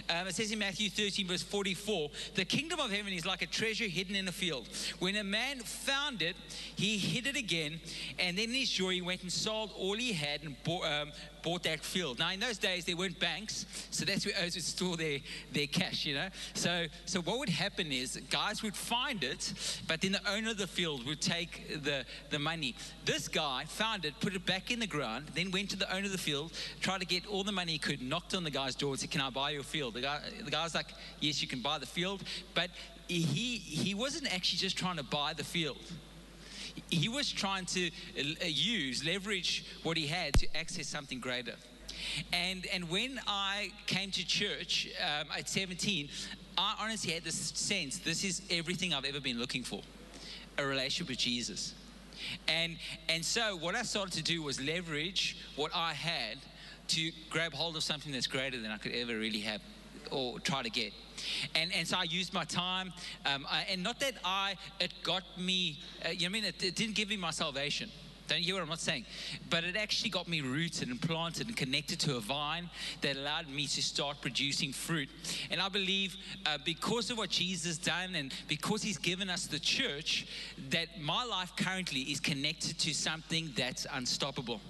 Um, 0.09 0.27
it 0.27 0.35
says 0.35 0.51
in 0.51 0.59
Matthew 0.59 0.89
13, 0.89 1.27
verse 1.27 1.41
44, 1.41 2.09
the 2.35 2.45
kingdom 2.45 2.79
of 2.79 2.91
heaven 2.91 3.11
is 3.11 3.25
like 3.25 3.41
a 3.41 3.47
treasure 3.47 3.85
hidden 3.85 4.15
in 4.15 4.27
a 4.27 4.31
field. 4.31 4.69
When 4.99 5.15
a 5.15 5.23
man 5.23 5.59
found 5.59 6.21
it, 6.21 6.35
he 6.75 6.97
hid 6.97 7.27
it 7.27 7.35
again, 7.35 7.79
and 8.19 8.37
then 8.37 8.49
in 8.49 8.55
his 8.55 8.69
joy, 8.69 8.91
he 8.91 9.01
went 9.01 9.23
and 9.23 9.31
sold 9.31 9.71
all 9.75 9.95
he 9.95 10.13
had 10.13 10.43
and 10.43 10.55
bought, 10.63 10.85
um, 10.85 11.11
bought 11.43 11.63
that 11.63 11.81
field. 11.81 12.19
Now, 12.19 12.31
in 12.31 12.39
those 12.39 12.57
days, 12.57 12.85
there 12.85 12.97
weren't 12.97 13.19
banks, 13.19 13.65
so 13.91 14.05
that's 14.05 14.25
where 14.25 14.33
owners 14.39 14.55
would 14.55 14.63
store 14.63 14.97
their, 14.97 15.19
their 15.51 15.67
cash, 15.67 16.05
you 16.05 16.15
know. 16.15 16.29
So, 16.53 16.85
so 17.05 17.21
what 17.21 17.37
would 17.39 17.49
happen 17.49 17.91
is 17.91 18.19
guys 18.29 18.63
would 18.63 18.75
find 18.75 19.23
it, 19.23 19.53
but 19.87 20.01
then 20.01 20.13
the 20.13 20.31
owner 20.31 20.51
of 20.51 20.57
the 20.57 20.67
field 20.67 21.05
would 21.05 21.21
take 21.21 21.83
the, 21.83 22.05
the 22.29 22.39
money. 22.39 22.75
This 23.05 23.27
guy 23.27 23.65
found 23.67 24.05
it, 24.05 24.19
put 24.19 24.33
it 24.33 24.45
back 24.45 24.71
in 24.71 24.79
the 24.79 24.87
ground, 24.87 25.27
then 25.35 25.51
went 25.51 25.69
to 25.71 25.75
the 25.75 25.93
owner 25.93 26.05
of 26.05 26.11
the 26.11 26.17
field, 26.17 26.53
tried 26.81 27.01
to 27.01 27.05
get 27.05 27.27
all 27.27 27.43
the 27.43 27.51
money 27.51 27.73
he 27.73 27.77
could, 27.77 28.01
knocked 28.01 28.33
on 28.33 28.43
the 28.43 28.51
guy's 28.51 28.75
door 28.75 28.91
and 28.91 28.99
said, 28.99 29.11
Can 29.11 29.21
I 29.21 29.29
buy 29.29 29.51
your 29.51 29.63
field? 29.63 29.93
The 29.95 30.01
guy, 30.01 30.19
the 30.43 30.51
guy's 30.51 30.73
like, 30.73 30.87
Yes, 31.19 31.41
you 31.41 31.47
can 31.47 31.61
buy 31.61 31.77
the 31.77 31.85
field. 31.85 32.23
But 32.53 32.69
he, 33.07 33.57
he 33.57 33.93
wasn't 33.93 34.33
actually 34.33 34.59
just 34.59 34.77
trying 34.77 34.97
to 34.97 35.03
buy 35.03 35.33
the 35.33 35.43
field 35.43 35.77
he 36.89 37.09
was 37.09 37.31
trying 37.31 37.65
to 37.67 37.87
uh, 37.87 38.45
use, 38.45 39.05
leverage 39.05 39.65
what 39.83 39.97
he 39.97 40.07
had 40.07 40.33
to 40.35 40.57
access 40.57 40.87
something 40.87 41.19
greater. 41.19 41.55
And, 42.31 42.65
and 42.73 42.89
when 42.89 43.19
I 43.27 43.71
came 43.85 44.11
to 44.11 44.25
church 44.25 44.89
um, 45.01 45.27
at 45.37 45.47
17, 45.49 46.09
I 46.57 46.75
honestly 46.79 47.13
had 47.13 47.23
this 47.23 47.35
sense 47.35 47.97
this 47.99 48.23
is 48.23 48.41
everything 48.49 48.93
I've 48.93 49.05
ever 49.05 49.19
been 49.19 49.39
looking 49.39 49.63
for 49.63 49.81
a 50.57 50.65
relationship 50.65 51.09
with 51.09 51.17
Jesus. 51.17 51.73
And, 52.47 52.77
and 53.09 53.23
so 53.23 53.55
what 53.57 53.75
I 53.75 53.83
started 53.83 54.13
to 54.13 54.23
do 54.23 54.43
was 54.43 54.61
leverage 54.61 55.37
what 55.55 55.71
I 55.73 55.93
had 55.93 56.37
to 56.89 57.11
grab 57.29 57.53
hold 57.53 57.75
of 57.75 57.83
something 57.83 58.11
that's 58.11 58.27
greater 58.27 58.59
than 58.59 58.71
I 58.71 58.77
could 58.77 58.91
ever 58.91 59.17
really 59.17 59.39
have 59.39 59.61
or 60.11 60.39
try 60.39 60.61
to 60.61 60.69
get. 60.69 60.93
And, 61.55 61.73
and 61.73 61.87
so 61.87 61.97
I 61.97 62.03
used 62.03 62.33
my 62.33 62.43
time, 62.45 62.93
um, 63.25 63.45
I, 63.49 63.65
and 63.69 63.83
not 63.83 63.99
that 63.99 64.13
I, 64.23 64.55
it 64.79 64.93
got 65.03 65.23
me, 65.37 65.79
uh, 66.05 66.09
you 66.09 66.19
know 66.19 66.23
what 66.23 66.25
I 66.25 66.29
mean? 66.29 66.45
It, 66.45 66.63
it 66.63 66.75
didn't 66.75 66.95
give 66.95 67.09
me 67.09 67.17
my 67.17 67.31
salvation. 67.31 67.89
Don't 68.27 68.39
you 68.39 68.45
hear 68.45 68.55
what 68.55 68.63
I'm 68.63 68.69
not 68.69 68.79
saying? 68.79 69.05
But 69.49 69.63
it 69.63 69.75
actually 69.75 70.09
got 70.09 70.27
me 70.27 70.41
rooted 70.41 70.87
and 70.87 71.01
planted 71.01 71.47
and 71.47 71.57
connected 71.57 71.99
to 72.01 72.15
a 72.15 72.19
vine 72.19 72.69
that 73.01 73.17
allowed 73.17 73.49
me 73.49 73.67
to 73.67 73.83
start 73.83 74.21
producing 74.21 74.71
fruit. 74.71 75.09
And 75.51 75.59
I 75.59 75.69
believe 75.69 76.15
uh, 76.45 76.57
because 76.63 77.11
of 77.11 77.17
what 77.17 77.29
Jesus 77.29 77.77
done 77.77 78.15
and 78.15 78.33
because 78.47 78.81
He's 78.81 78.97
given 78.97 79.29
us 79.29 79.47
the 79.47 79.59
church, 79.59 80.25
that 80.69 81.01
my 81.01 81.25
life 81.25 81.53
currently 81.57 82.01
is 82.01 82.19
connected 82.19 82.79
to 82.79 82.93
something 82.93 83.51
that's 83.57 83.85
unstoppable. 83.93 84.61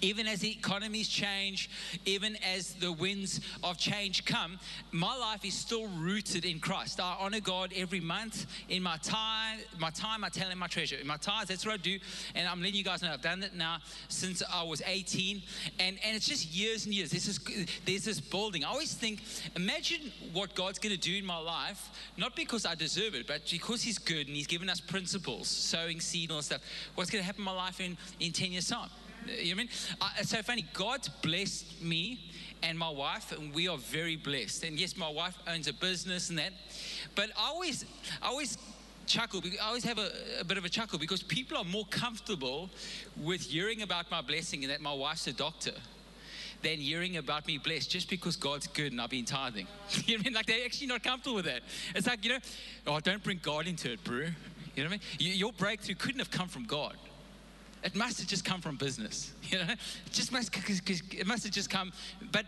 Even 0.00 0.26
as 0.26 0.40
the 0.40 0.50
economies 0.50 1.08
change, 1.08 1.70
even 2.04 2.36
as 2.36 2.74
the 2.74 2.92
winds 2.92 3.40
of 3.62 3.76
change 3.78 4.24
come, 4.24 4.58
my 4.92 5.16
life 5.16 5.44
is 5.44 5.54
still 5.54 5.86
rooted 5.88 6.44
in 6.44 6.60
Christ. 6.60 7.00
I 7.00 7.16
honor 7.18 7.40
God 7.40 7.72
every 7.76 8.00
month 8.00 8.46
in 8.68 8.82
my 8.82 8.96
time. 8.98 9.58
My 9.78 9.90
time, 9.90 10.24
I 10.24 10.28
tell 10.28 10.48
Him 10.48 10.58
my 10.58 10.66
treasure. 10.66 10.96
In 10.96 11.06
my 11.06 11.16
tithes, 11.16 11.48
that's 11.48 11.64
what 11.64 11.74
I 11.74 11.78
do. 11.78 11.98
And 12.34 12.48
I'm 12.48 12.60
letting 12.60 12.76
you 12.76 12.84
guys 12.84 13.02
know 13.02 13.12
I've 13.12 13.22
done 13.22 13.42
it 13.42 13.54
now 13.54 13.78
since 14.08 14.42
I 14.52 14.62
was 14.62 14.82
18, 14.86 15.42
and 15.78 15.98
and 16.04 16.16
it's 16.16 16.26
just 16.26 16.52
years 16.52 16.86
and 16.86 16.94
years. 16.94 17.10
This 17.10 17.28
is 17.28 17.40
there's 17.84 18.04
this 18.04 18.20
building. 18.20 18.64
I 18.64 18.68
always 18.68 18.94
think, 18.94 19.22
imagine 19.54 20.12
what 20.32 20.54
God's 20.54 20.78
going 20.78 20.94
to 20.94 21.00
do 21.00 21.16
in 21.16 21.24
my 21.24 21.38
life, 21.38 21.90
not 22.16 22.36
because 22.36 22.66
I 22.66 22.74
deserve 22.74 23.14
it, 23.14 23.26
but 23.26 23.42
because 23.50 23.82
He's 23.82 23.98
good 23.98 24.26
and 24.26 24.36
He's 24.36 24.46
given 24.46 24.68
us 24.68 24.80
principles, 24.80 25.48
sowing 25.48 26.00
seed 26.00 26.30
and 26.30 26.36
all 26.36 26.42
stuff. 26.42 26.62
What's 26.94 27.10
going 27.10 27.22
to 27.22 27.26
happen 27.26 27.40
in 27.40 27.44
my 27.44 27.52
life 27.52 27.80
in 27.80 27.96
in 28.20 28.32
10 28.32 28.52
years 28.52 28.68
time? 28.68 28.90
You 29.28 29.34
know 29.34 29.38
what 29.38 29.50
I 29.50 29.54
mean? 29.54 29.68
It's 30.18 30.30
so 30.30 30.42
funny. 30.42 30.66
God's 30.72 31.08
blessed 31.08 31.82
me 31.82 32.20
and 32.62 32.78
my 32.78 32.90
wife, 32.90 33.32
and 33.32 33.54
we 33.54 33.68
are 33.68 33.78
very 33.78 34.16
blessed. 34.16 34.64
And 34.64 34.78
yes, 34.78 34.96
my 34.96 35.10
wife 35.10 35.36
owns 35.46 35.68
a 35.68 35.72
business 35.72 36.30
and 36.30 36.38
that. 36.38 36.52
But 37.14 37.30
I 37.36 37.48
always, 37.48 37.84
I 38.22 38.28
always 38.28 38.58
chuckle. 39.06 39.40
I 39.62 39.66
always 39.66 39.84
have 39.84 39.98
a, 39.98 40.10
a, 40.40 40.44
bit 40.44 40.58
of 40.58 40.64
a 40.64 40.68
chuckle 40.68 40.98
because 40.98 41.22
people 41.22 41.56
are 41.56 41.64
more 41.64 41.86
comfortable 41.90 42.70
with 43.16 43.42
hearing 43.42 43.82
about 43.82 44.10
my 44.10 44.20
blessing 44.20 44.64
and 44.64 44.72
that 44.72 44.80
my 44.80 44.92
wife's 44.92 45.26
a 45.26 45.32
doctor 45.32 45.72
than 46.62 46.78
hearing 46.78 47.16
about 47.18 47.46
me 47.46 47.58
blessed 47.58 47.90
just 47.90 48.10
because 48.10 48.34
God's 48.36 48.66
good 48.66 48.92
and 48.92 49.00
I've 49.00 49.10
been 49.10 49.24
tithing. 49.24 49.66
you 50.06 50.16
know 50.16 50.18
what 50.18 50.20
I 50.20 50.24
mean? 50.24 50.34
Like 50.34 50.46
they're 50.46 50.64
actually 50.64 50.88
not 50.88 51.02
comfortable 51.02 51.36
with 51.36 51.44
that. 51.44 51.60
It's 51.94 52.06
like, 52.06 52.24
you 52.24 52.30
know, 52.30 52.38
oh, 52.86 53.00
don't 53.00 53.22
bring 53.22 53.40
God 53.42 53.66
into 53.66 53.92
it, 53.92 54.02
bro. 54.02 54.16
You 54.74 54.84
know 54.84 54.90
what 54.90 55.00
I 55.18 55.18
mean? 55.18 55.36
Your 55.36 55.52
breakthrough 55.52 55.94
couldn't 55.94 56.18
have 56.18 56.30
come 56.30 56.48
from 56.48 56.64
God. 56.64 56.96
It 57.86 57.94
must 57.94 58.18
have 58.18 58.28
just 58.28 58.44
come 58.44 58.60
from 58.60 58.76
business, 58.76 59.32
you 59.44 59.58
know. 59.58 59.72
It 59.72 60.12
just 60.12 60.32
must, 60.32 60.50
it 60.78 61.26
must 61.26 61.44
have 61.44 61.52
just 61.52 61.70
come. 61.70 61.92
But, 62.32 62.46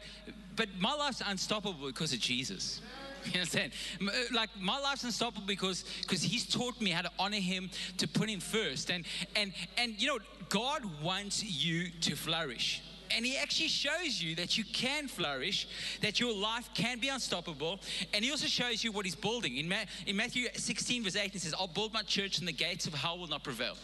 but 0.56 0.68
my 0.78 0.92
life's 0.94 1.22
unstoppable 1.24 1.86
because 1.86 2.12
of 2.12 2.20
Jesus. 2.20 2.80
You 3.24 3.40
understand? 3.40 3.72
Uh, 4.00 4.10
like 4.32 4.48
my 4.60 4.78
life's 4.78 5.02
unstoppable 5.02 5.46
because 5.46 5.84
because 6.02 6.22
He's 6.22 6.46
taught 6.46 6.80
me 6.80 6.90
how 6.90 7.02
to 7.02 7.10
honor 7.18 7.40
Him, 7.40 7.68
to 7.98 8.06
put 8.06 8.30
Him 8.30 8.38
first, 8.38 8.90
and 8.90 9.04
and 9.34 9.52
and 9.76 10.00
you 10.00 10.06
know 10.06 10.18
God 10.48 10.82
wants 11.02 11.44
you 11.44 11.90
to 12.02 12.14
flourish. 12.14 12.80
And 13.14 13.24
he 13.26 13.36
actually 13.36 13.68
shows 13.68 14.22
you 14.22 14.34
that 14.36 14.56
you 14.58 14.64
can 14.64 15.08
flourish, 15.08 15.66
that 16.02 16.20
your 16.20 16.34
life 16.34 16.68
can 16.74 17.00
be 17.00 17.08
unstoppable. 17.08 17.80
And 18.12 18.24
he 18.24 18.30
also 18.30 18.46
shows 18.46 18.84
you 18.84 18.92
what 18.92 19.06
he's 19.06 19.14
building. 19.14 19.56
In, 19.56 19.66
Ma- 19.66 19.88
in 20.06 20.14
Matthew 20.14 20.46
16, 20.52 21.04
verse 21.04 21.16
8, 21.16 21.32
he 21.32 21.38
says, 21.38 21.54
I'll 21.58 21.68
build 21.68 21.94
my 21.94 22.02
church 22.02 22.38
and 22.38 22.46
the 22.46 22.52
gates 22.52 22.86
of 22.86 22.92
hell 22.92 23.18
will 23.18 23.26
not 23.26 23.42
prevail. 23.42 23.76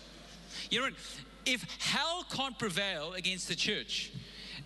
You 0.70 0.80
know, 0.80 0.88
if 1.46 1.64
hell 1.80 2.24
can't 2.30 2.58
prevail 2.58 3.14
against 3.14 3.48
the 3.48 3.54
church, 3.54 4.12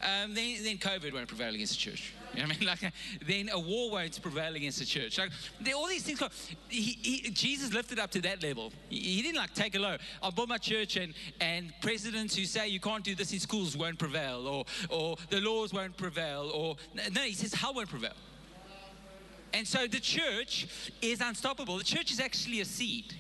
um, 0.01 0.35
then, 0.35 0.63
then 0.63 0.79
COVID 0.79 1.13
won't 1.13 1.27
prevail 1.27 1.53
against 1.53 1.73
the 1.73 1.79
church. 1.91 2.13
You 2.35 2.41
know 2.41 2.45
I 2.45 2.49
mean? 2.49 2.59
Like, 2.69 2.93
then 3.27 3.49
a 3.53 3.59
war 3.59 3.91
won't 3.91 4.21
prevail 4.23 4.55
against 4.55 4.79
the 4.79 4.85
church. 4.85 5.19
Like, 5.19 5.31
all 5.75 5.89
these 5.89 6.03
things. 6.03 6.23
He, 6.69 6.99
he, 7.03 7.31
Jesus 7.31 7.73
lifted 7.73 7.99
up 7.99 8.11
to 8.13 8.21
that 8.23 8.43
level. 8.43 8.73
He, 8.89 8.99
he, 8.99 9.23
didn't 9.23 9.39
like 9.39 9.55
take 9.55 9.75
a 9.75 9.79
low. 9.79 9.97
I'll 10.23 10.31
build 10.31 10.49
my 10.49 10.59
church, 10.59 10.97
and 10.97 11.15
and 11.41 11.73
presidents 11.81 12.37
who 12.37 12.45
say 12.45 12.69
you 12.69 12.81
can't 12.81 13.03
do 13.03 13.15
this 13.15 13.33
in 13.33 13.41
schools 13.41 13.77
won't 13.77 13.99
prevail, 13.99 14.47
or 14.47 14.65
or 14.91 15.17
the 15.31 15.41
laws 15.41 15.73
won't 15.73 15.97
prevail, 15.97 16.51
or 16.55 16.77
no. 17.13 17.23
He 17.23 17.33
says 17.33 17.55
hell 17.55 17.75
won't 17.75 17.89
prevail. 17.89 18.15
And 19.55 19.67
so 19.67 19.87
the 19.87 20.01
church 20.01 20.69
is 21.01 21.21
unstoppable. 21.21 21.79
The 21.79 21.85
church 21.85 22.13
is 22.13 22.21
actually 22.21 22.61
a 22.61 22.65
seed. 22.65 23.15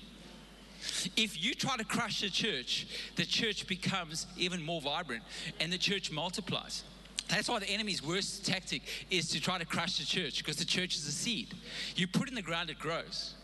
If 1.16 1.42
you 1.42 1.54
try 1.54 1.76
to 1.76 1.84
crush 1.84 2.20
the 2.20 2.30
church, 2.30 2.86
the 3.16 3.24
church 3.24 3.66
becomes 3.66 4.26
even 4.36 4.62
more 4.62 4.80
vibrant 4.80 5.22
and 5.60 5.72
the 5.72 5.78
church 5.78 6.10
multiplies. 6.10 6.84
That's 7.28 7.48
why 7.48 7.58
the 7.58 7.68
enemy's 7.68 8.02
worst 8.02 8.46
tactic 8.46 8.82
is 9.10 9.28
to 9.30 9.40
try 9.40 9.58
to 9.58 9.66
crush 9.66 9.98
the 9.98 10.04
church 10.04 10.38
because 10.38 10.56
the 10.56 10.64
church 10.64 10.96
is 10.96 11.06
a 11.06 11.12
seed. 11.12 11.54
You 11.94 12.06
put 12.06 12.28
in 12.28 12.34
the 12.34 12.42
ground, 12.42 12.70
it 12.70 12.78
grows. 12.78 13.34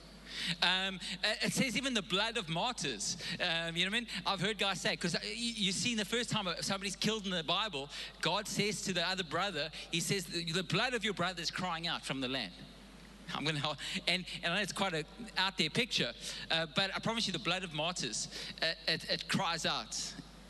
Um, 0.62 0.98
it 1.42 1.52
says 1.52 1.76
even 1.76 1.94
the 1.94 2.02
blood 2.02 2.36
of 2.36 2.48
martyrs. 2.48 3.16
Um, 3.40 3.76
you 3.76 3.84
know 3.84 3.90
what 3.90 3.96
I 3.96 4.00
mean? 4.00 4.06
I've 4.26 4.40
heard 4.40 4.58
guys 4.58 4.80
say, 4.80 4.92
because 4.92 5.14
you, 5.24 5.52
you 5.54 5.72
see 5.72 5.94
the 5.94 6.04
first 6.04 6.30
time 6.30 6.48
somebody's 6.60 6.96
killed 6.96 7.24
in 7.24 7.30
the 7.30 7.44
Bible, 7.44 7.88
God 8.20 8.48
says 8.48 8.82
to 8.82 8.92
the 8.92 9.06
other 9.08 9.22
brother, 9.22 9.70
He 9.90 10.00
says, 10.00 10.24
the 10.24 10.62
blood 10.62 10.94
of 10.94 11.04
your 11.04 11.14
brother 11.14 11.42
is 11.42 11.50
crying 11.50 11.86
out 11.86 12.04
from 12.04 12.20
the 12.20 12.28
land. 12.28 12.52
I'm 13.34 13.44
going 13.44 13.56
to, 13.56 13.76
and, 14.08 14.24
and 14.42 14.52
I 14.52 14.56
know 14.56 14.62
it's 14.62 14.72
quite 14.72 14.94
an 14.94 15.04
out 15.36 15.56
there 15.58 15.70
picture, 15.70 16.12
uh, 16.50 16.66
but 16.74 16.90
I 16.94 16.98
promise 16.98 17.26
you, 17.26 17.32
the 17.32 17.38
blood 17.38 17.64
of 17.64 17.72
martyrs, 17.74 18.28
uh, 18.62 18.66
it, 18.88 19.04
it 19.10 19.28
cries 19.28 19.66
out 19.66 19.96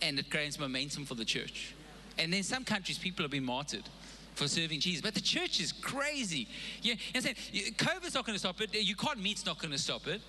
and 0.03 0.19
it 0.19 0.31
gains 0.31 0.59
momentum 0.59 1.05
for 1.05 1.15
the 1.15 1.25
church. 1.25 1.75
And 2.19 2.35
in 2.35 2.43
some 2.43 2.65
countries, 2.65 2.99
people 2.99 3.25
have 3.25 3.31
been 3.31 3.45
martyred 3.45 3.89
for 4.35 4.49
serving 4.49 4.81
Jesus. 4.81 5.01
But 5.01 5.15
the 5.15 5.21
church 5.21 5.61
is 5.61 5.73
crazy. 5.73 6.49
You 6.83 6.95
know, 6.95 7.21
saying, 7.21 7.37
COVID's 7.77 8.15
not 8.15 8.27
going 8.27 8.35
to 8.35 8.39
stop 8.39 8.61
it. 8.61 8.75
You 8.75 8.97
can't 8.97 9.21
meet's 9.21 9.47
not 9.47 9.59
going 9.59 9.73
to 9.73 9.79
stop 9.79 10.07
it. 10.07 10.21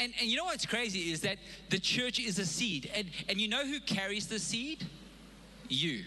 And, 0.00 0.12
and 0.20 0.30
you 0.30 0.36
know 0.36 0.44
what's 0.44 0.64
crazy 0.64 1.12
is 1.12 1.20
that 1.20 1.38
the 1.68 1.78
church 1.78 2.18
is 2.18 2.38
a 2.38 2.46
seed. 2.46 2.90
And, 2.94 3.08
and 3.28 3.40
you 3.40 3.48
know 3.48 3.66
who 3.66 3.80
carries 3.80 4.26
the 4.26 4.38
seed? 4.38 4.86
You. 5.68 6.04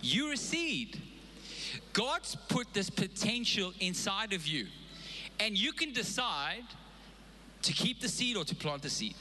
You're 0.00 0.32
a 0.32 0.36
seed. 0.36 1.00
God's 1.92 2.36
put 2.48 2.72
this 2.72 2.90
potential 2.90 3.72
inside 3.80 4.32
of 4.32 4.46
you. 4.46 4.66
And 5.40 5.56
you 5.56 5.72
can 5.72 5.92
decide 5.92 6.64
to 7.62 7.72
keep 7.72 8.00
the 8.00 8.08
seed 8.08 8.36
or 8.36 8.44
to 8.44 8.54
plant 8.54 8.82
the 8.82 8.90
seed. 8.90 9.14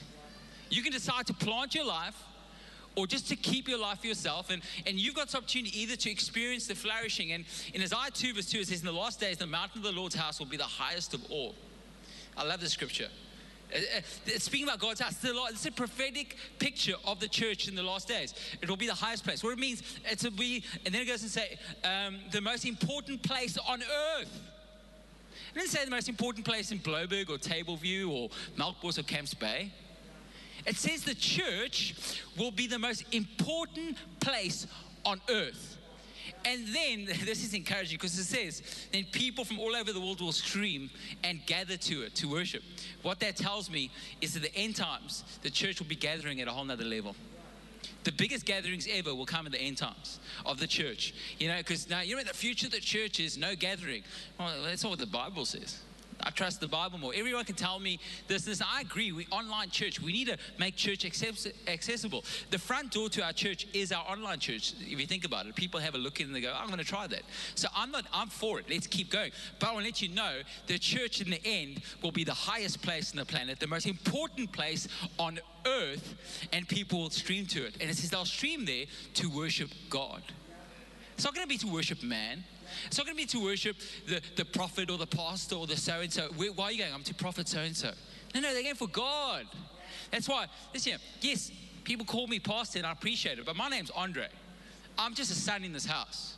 You 0.69 0.83
can 0.83 0.91
decide 0.91 1.27
to 1.27 1.33
plant 1.33 1.75
your 1.75 1.85
life 1.85 2.15
or 2.95 3.05
just 3.05 3.29
to 3.29 3.35
keep 3.35 3.67
your 3.67 3.79
life 3.79 3.99
for 4.01 4.07
yourself. 4.07 4.49
And, 4.49 4.61
and 4.85 4.99
you've 4.99 5.15
got 5.15 5.27
this 5.27 5.35
opportunity 5.35 5.79
either 5.79 5.95
to 5.95 6.09
experience 6.09 6.67
the 6.67 6.75
flourishing. 6.75 7.31
And 7.31 7.45
in 7.73 7.81
Isaiah 7.81 8.09
2, 8.11 8.33
verse 8.33 8.49
2, 8.49 8.59
it 8.59 8.67
says, 8.67 8.79
In 8.79 8.87
the 8.87 8.91
last 8.91 9.19
days, 9.19 9.37
the 9.37 9.47
mountain 9.47 9.79
of 9.79 9.83
the 9.83 9.91
Lord's 9.91 10.15
house 10.15 10.39
will 10.39 10.47
be 10.47 10.57
the 10.57 10.63
highest 10.63 11.13
of 11.13 11.23
all. 11.31 11.55
I 12.35 12.43
love 12.43 12.59
this 12.59 12.71
scripture. 12.71 13.09
Uh, 13.73 13.79
uh, 13.97 14.39
speaking 14.39 14.67
about 14.67 14.79
God's 14.79 15.01
house, 15.01 15.17
it's 15.23 15.65
a 15.65 15.71
prophetic 15.71 16.37
picture 16.57 16.95
of 17.05 17.19
the 17.19 17.27
church 17.27 17.67
in 17.67 17.75
the 17.75 17.83
last 17.83 18.07
days. 18.07 18.33
It 18.61 18.69
will 18.69 18.77
be 18.77 18.87
the 18.87 18.93
highest 18.93 19.23
place. 19.23 19.43
What 19.43 19.53
it 19.53 19.59
means, 19.59 19.83
it 20.09 20.23
will 20.23 20.31
be, 20.31 20.63
and 20.85 20.93
then 20.93 21.01
it 21.01 21.05
goes 21.05 21.21
and 21.21 21.31
say, 21.31 21.57
um, 21.83 22.19
the 22.31 22.41
most 22.41 22.65
important 22.65 23.21
place 23.23 23.57
on 23.67 23.81
earth. 24.19 24.41
It 25.53 25.59
didn't 25.59 25.69
say 25.69 25.85
the 25.85 25.91
most 25.91 26.09
important 26.09 26.45
place 26.45 26.71
in 26.71 26.79
Blouberg 26.79 27.29
or 27.29 27.37
Tableview 27.37 28.09
or 28.09 28.29
Melkbos 28.57 28.99
or 28.99 29.03
Camps 29.03 29.33
Bay. 29.33 29.71
It 30.65 30.75
says 30.75 31.03
the 31.03 31.15
church 31.15 32.21
will 32.37 32.51
be 32.51 32.67
the 32.67 32.79
most 32.79 33.03
important 33.13 33.97
place 34.19 34.67
on 35.05 35.21
earth. 35.29 35.76
And 36.47 36.65
then, 36.67 37.05
this 37.25 37.43
is 37.43 37.53
encouraging 37.53 37.97
because 37.97 38.17
it 38.17 38.23
says, 38.23 38.61
then 38.93 39.05
people 39.11 39.43
from 39.43 39.59
all 39.59 39.75
over 39.75 39.91
the 39.91 39.99
world 39.99 40.21
will 40.21 40.31
scream 40.31 40.89
and 41.23 41.45
gather 41.45 41.75
to 41.75 42.03
it 42.03 42.15
to 42.15 42.29
worship. 42.29 42.63
What 43.01 43.19
that 43.19 43.35
tells 43.35 43.69
me 43.69 43.91
is 44.21 44.33
that 44.33 44.43
the 44.43 44.55
end 44.55 44.77
times, 44.77 45.23
the 45.41 45.49
church 45.49 45.79
will 45.79 45.87
be 45.87 45.95
gathering 45.95 46.39
at 46.39 46.47
a 46.47 46.51
whole 46.51 46.63
nother 46.63 46.85
level. 46.85 47.15
The 48.05 48.13
biggest 48.13 48.45
gatherings 48.45 48.87
ever 48.89 49.13
will 49.13 49.25
come 49.25 49.45
in 49.45 49.51
the 49.51 49.61
end 49.61 49.77
times 49.77 50.19
of 50.45 50.59
the 50.59 50.67
church. 50.67 51.13
You 51.39 51.49
know, 51.49 51.57
because 51.57 51.89
now, 51.89 52.01
you 52.01 52.15
know, 52.15 52.23
the 52.23 52.33
future 52.33 52.67
of 52.67 52.71
the 52.71 52.79
church 52.79 53.19
is 53.19 53.37
no 53.37 53.53
gathering. 53.53 54.03
Well, 54.39 54.63
that's 54.63 54.83
not 54.83 54.91
what 54.91 54.99
the 54.99 55.05
Bible 55.05 55.43
says. 55.43 55.81
I 56.27 56.29
trust 56.29 56.59
the 56.59 56.67
Bible 56.67 56.99
more. 56.99 57.13
Everyone 57.15 57.45
can 57.45 57.55
tell 57.55 57.79
me 57.79 57.99
this, 58.27 58.43
this. 58.43 58.61
I 58.61 58.81
agree. 58.81 59.13
We 59.13 59.27
online 59.27 59.69
church. 59.69 60.01
We 60.01 60.11
need 60.11 60.27
to 60.27 60.37
make 60.59 60.75
church 60.75 61.05
accessible. 61.05 62.25
The 62.51 62.59
front 62.59 62.91
door 62.91 63.07
to 63.07 63.23
our 63.23 63.31
church 63.31 63.65
is 63.73 63.93
our 63.93 64.03
online 64.05 64.39
church. 64.39 64.73
If 64.81 64.99
you 64.99 65.07
think 65.07 65.23
about 65.23 65.45
it, 65.45 65.55
people 65.55 65.79
have 65.79 65.95
a 65.95 65.97
look 65.97 66.19
in 66.19 66.27
and 66.27 66.35
they 66.35 66.41
go, 66.41 66.53
"I'm 66.53 66.67
going 66.67 66.79
to 66.79 66.85
try 66.85 67.07
that." 67.07 67.21
So 67.55 67.69
I'm 67.73 67.91
not. 67.91 68.07
I'm 68.13 68.27
for 68.27 68.59
it. 68.59 68.65
Let's 68.69 68.87
keep 68.87 69.09
going. 69.09 69.31
But 69.57 69.69
I 69.69 69.73
want 69.73 69.85
to 69.85 69.87
let 69.87 70.01
you 70.01 70.09
know, 70.09 70.41
the 70.67 70.77
church 70.77 71.21
in 71.21 71.29
the 71.29 71.39
end 71.45 71.81
will 72.03 72.11
be 72.11 72.25
the 72.25 72.33
highest 72.33 72.81
place 72.81 73.11
on 73.11 73.17
the 73.19 73.25
planet, 73.25 73.61
the 73.61 73.67
most 73.67 73.87
important 73.87 74.51
place 74.51 74.89
on 75.17 75.39
earth, 75.65 76.15
and 76.51 76.67
people 76.67 76.99
will 76.99 77.09
stream 77.09 77.45
to 77.45 77.65
it. 77.65 77.77
And 77.79 77.89
it 77.89 77.95
says 77.95 78.09
they'll 78.09 78.25
stream 78.25 78.65
there 78.65 78.85
to 79.13 79.29
worship 79.29 79.69
God. 79.89 80.21
It's 81.13 81.23
not 81.23 81.33
going 81.33 81.47
to 81.47 81.49
be 81.49 81.57
to 81.59 81.67
worship 81.67 82.03
man. 82.03 82.43
It's 82.85 82.97
not 82.97 83.05
going 83.05 83.17
to 83.17 83.21
be 83.21 83.27
to 83.27 83.43
worship 83.43 83.77
the, 84.07 84.21
the 84.35 84.45
prophet 84.45 84.89
or 84.89 84.97
the 84.97 85.07
pastor 85.07 85.55
or 85.55 85.67
the 85.67 85.77
so 85.77 86.01
and 86.01 86.11
so. 86.11 86.29
Why 86.35 86.65
are 86.65 86.71
you 86.71 86.79
going? 86.79 86.93
I'm 86.93 87.03
to 87.03 87.15
prophet 87.15 87.47
so 87.47 87.59
and 87.59 87.75
so. 87.75 87.91
No, 88.33 88.41
no, 88.41 88.53
they're 88.53 88.63
going 88.63 88.75
for 88.75 88.87
God. 88.87 89.45
That's 90.11 90.27
why, 90.27 90.47
listen, 90.73 90.93
yes, 91.21 91.51
people 91.83 92.05
call 92.05 92.27
me 92.27 92.39
pastor 92.39 92.79
and 92.79 92.87
I 92.87 92.91
appreciate 92.91 93.39
it, 93.39 93.45
but 93.45 93.55
my 93.55 93.69
name's 93.69 93.91
Andre. 93.91 94.27
I'm 94.97 95.13
just 95.13 95.31
a 95.31 95.35
son 95.35 95.63
in 95.63 95.73
this 95.73 95.85
house. 95.85 96.35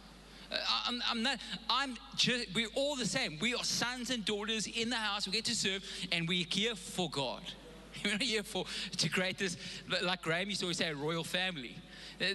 Uh, 0.52 0.56
I'm, 0.88 1.04
I'm, 1.10 1.24
not, 1.24 1.40
I'm 1.70 1.96
just, 2.16 2.54
we're 2.54 2.68
all 2.76 2.96
the 2.96 3.06
same. 3.06 3.38
We 3.40 3.54
are 3.54 3.64
sons 3.64 4.10
and 4.10 4.26
daughters 4.26 4.68
in 4.68 4.90
the 4.90 4.96
house. 4.96 5.28
We 5.28 5.34
get 5.34 5.46
to 5.46 5.56
serve 5.56 5.84
and 6.12 6.28
we're 6.28 6.46
here 6.50 6.76
for 6.76 7.10
God. 7.10 7.42
We're 8.06 8.12
not 8.12 8.22
here 8.22 8.44
for, 8.44 8.66
to 8.98 9.10
create 9.10 9.38
this, 9.38 9.58
like 10.04 10.22
Graham 10.22 10.48
used 10.48 10.62
to 10.62 10.68
always 10.68 10.78
say, 10.78 10.90
a 10.90 10.96
royal 10.96 11.24
family. 11.24 11.76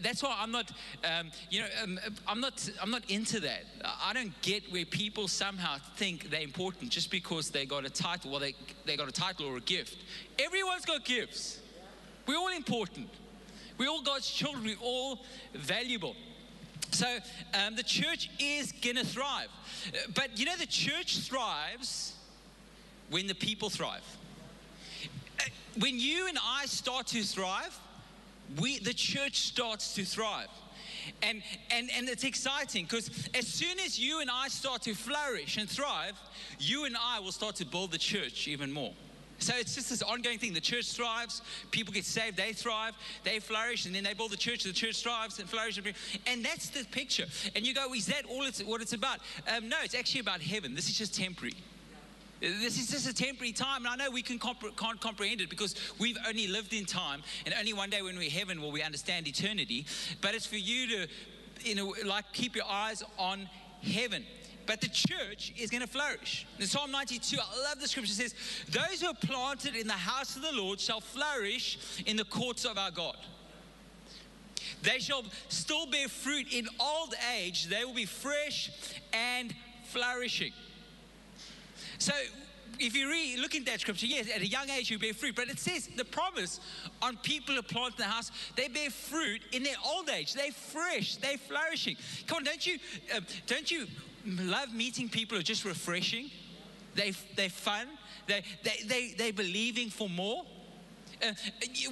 That's 0.03 0.23
why 0.23 0.37
I'm 0.39 0.51
not, 0.51 0.71
um, 1.05 1.31
you 1.51 1.61
know, 1.61 1.67
um, 1.83 2.01
I'm 2.27 2.41
not, 2.41 2.69
I'm 2.81 2.91
not 2.91 3.09
into 3.11 3.41
that. 3.41 3.65
I 3.85 4.13
don't 4.13 4.33
get 4.41 4.73
where 4.73 4.87
people 4.87 5.29
somehow 5.29 5.77
think 5.97 6.31
they're 6.31 6.41
important 6.41 6.91
just 6.91 7.11
because 7.11 7.51
they 7.51 7.67
got 7.67 7.85
a 7.85 7.91
title, 7.91 8.31
well, 8.31 8.41
they, 8.41 8.55
they 8.87 8.97
got 8.97 9.09
a 9.09 9.13
title 9.13 9.47
or 9.47 9.59
a 9.59 9.61
gift. 9.61 9.99
Everyone's 10.39 10.85
got 10.85 11.05
gifts. 11.05 11.61
We're 12.27 12.37
all 12.37 12.49
important. 12.49 13.09
We're 13.77 13.89
all 13.89 14.03
God's 14.03 14.31
children. 14.31 14.65
We're 14.65 14.77
all 14.81 15.25
valuable. 15.55 16.17
So 16.91 17.07
um, 17.53 17.77
the 17.77 17.83
church 17.83 18.31
is 18.39 18.73
going 18.73 18.97
to 18.97 19.05
thrive. 19.05 19.49
But 20.15 20.39
you 20.39 20.47
know, 20.47 20.57
the 20.57 20.67
church 20.67 21.19
thrives 21.19 22.15
when 23.11 23.27
the 23.27 23.35
people 23.35 23.69
thrive. 23.69 24.05
Uh, 25.41 25.43
when 25.79 25.99
you 25.99 26.29
and 26.29 26.39
I 26.43 26.67
start 26.67 27.09
to 27.09 27.23
thrive, 27.23 27.79
we, 28.61 28.79
the 28.79 28.95
church 28.95 29.39
starts 29.39 29.95
to 29.95 30.05
thrive. 30.05 30.49
And, 31.23 31.43
and, 31.71 31.91
and 31.97 32.09
it's 32.09 32.25
exciting 32.25 32.85
because 32.85 33.11
as 33.35 33.47
soon 33.47 33.79
as 33.79 33.99
you 33.99 34.21
and 34.21 34.31
I 34.31 34.49
start 34.49 34.83
to 34.83 34.95
flourish 34.95 35.59
and 35.59 35.69
thrive, 35.69 36.19
you 36.59 36.87
and 36.87 36.97
I 36.99 37.21
will 37.21 37.33
start 37.33 37.57
to 37.57 37.67
build 37.67 37.93
the 37.93 37.99
church 37.99 38.49
even 38.49 38.73
more. 38.73 38.93
So 39.39 39.53
it's 39.57 39.75
just 39.75 39.91
this 39.91 40.01
ongoing 40.01 40.39
thing. 40.39 40.55
The 40.55 40.61
church 40.61 40.93
thrives, 40.93 41.43
people 41.71 41.93
get 41.93 42.05
saved, 42.05 42.37
they 42.37 42.53
thrive, 42.53 42.95
they 43.25 43.41
flourish, 43.41 43.85
and 43.85 43.95
then 43.95 44.05
they 44.05 44.15
build 44.15 44.31
the 44.31 44.37
church, 44.37 44.63
the 44.63 44.73
church 44.73 45.03
thrives 45.03 45.39
and 45.39 45.49
flourishes. 45.49 45.85
And 46.27 46.45
that's 46.45 46.71
the 46.71 46.85
picture. 46.85 47.27
And 47.55 47.67
you 47.67 47.75
go, 47.75 47.93
is 47.93 48.07
that 48.07 48.25
all 48.27 48.45
it's, 48.45 48.63
what 48.63 48.81
it's 48.81 48.93
about? 48.93 49.19
Um, 49.55 49.69
no, 49.69 49.77
it's 49.83 49.95
actually 49.95 50.21
about 50.21 50.41
heaven. 50.41 50.75
This 50.75 50.89
is 50.89 50.97
just 50.97 51.15
temporary. 51.15 51.57
This 52.45 52.79
is 52.79 52.91
just 52.91 53.09
a 53.09 53.15
temporary 53.15 53.53
time, 53.53 53.87
and 53.87 53.89
I 53.89 53.97
know 53.97 54.11
we 54.11 54.21
can 54.21 54.39
compre- 54.39 54.77
can't 54.77 55.01
comprehend 55.01 55.41
it 55.41 55.49
because 55.49 55.75
we've 55.99 56.19
only 56.29 56.47
lived 56.47 56.75
in 56.75 56.85
time, 56.85 57.23
and 57.47 57.55
only 57.59 57.73
one 57.73 57.89
day 57.89 58.03
when 58.03 58.19
we're 58.19 58.31
heaven 58.31 58.61
will 58.61 58.73
we 58.73 58.83
understand 58.83 59.27
eternity. 59.27 59.87
But 60.21 60.35
it's 60.35 60.45
for 60.45 60.57
you 60.57 60.89
to, 60.89 61.09
you 61.61 61.75
know, 61.75 61.95
like 62.05 62.31
keep 62.33 62.55
your 62.55 62.67
eyes 62.67 63.03
on 63.19 63.49
heaven. 63.83 64.25
But 64.67 64.81
the 64.81 64.89
church 64.89 65.55
is 65.59 65.71
going 65.71 65.83
to 65.83 65.87
flourish. 65.87 66.47
In 66.59 66.67
Psalm 66.67 66.91
92, 66.91 67.37
I 67.39 67.63
love 67.69 67.81
the 67.81 67.89
scripture 67.89 68.13
says, 68.13 68.35
Those 68.71 69.01
who 69.01 69.09
are 69.09 69.15
planted 69.15 69.77
in 69.77 69.87
the 69.87 69.93
house 69.93 70.37
of 70.37 70.43
the 70.43 70.53
Lord 70.53 70.81
shall 70.81 71.01
flourish 71.01 72.03
in 72.07 72.17
the 72.17 72.25
courts 72.25 72.65
of 72.65 72.79
our 72.79 72.91
God. 72.91 73.17
They 74.83 74.99
shall 74.99 75.25
still 75.49 75.87
bear 75.87 76.09
fruit 76.09 76.53
in 76.53 76.69
old 76.79 77.15
age. 77.39 77.67
They 77.67 77.85
will 77.85 77.95
be 77.95 78.07
fresh 78.07 78.71
and 79.13 79.55
flourishing. 79.85 80.53
So 82.05 82.13
if 82.79 82.95
you 82.95 83.09
read, 83.09 83.39
look 83.39 83.55
in 83.55 83.65
that 83.65 83.81
scripture, 83.81 84.05
yes, 84.05 84.29
at 84.29 84.43
a 84.43 84.47
young 84.47 84.69
age 84.69 84.91
you 84.91 84.99
bear 84.99 85.15
fruit, 85.15 85.35
but 85.35 85.49
it 85.49 85.59
says 85.59 85.89
the 85.97 86.05
promise 86.05 86.61
on 87.01 87.17
people 87.23 87.55
who 87.55 87.63
plant 87.63 87.97
the 87.97 88.05
house, 88.05 88.31
they 88.57 88.69
bear 88.69 88.91
fruit 88.91 89.41
in 89.53 89.63
their 89.63 89.77
old 89.83 90.11
age. 90.11 90.35
They're 90.35 90.53
fresh, 90.53 91.17
they're 91.17 91.39
flourishing. 91.39 91.97
Come 92.27 92.37
on, 92.37 92.45
don't 92.45 92.67
you, 92.67 92.79
uh, 93.17 93.21
don't 93.47 93.71
you 93.71 93.87
love 94.27 94.75
meeting 94.75 95.09
people 95.09 95.37
who 95.37 95.41
are 95.41 95.45
just 95.45 95.65
refreshing? 95.65 96.31
They, 96.95 97.15
they're 97.37 97.49
fun, 97.49 97.89
they, 98.27 98.43
they, 98.63 98.83
they, 98.85 99.15
they're 99.17 99.33
believing 99.33 99.89
for 99.89 100.11
more. 100.11 100.45
Uh, 101.23 101.33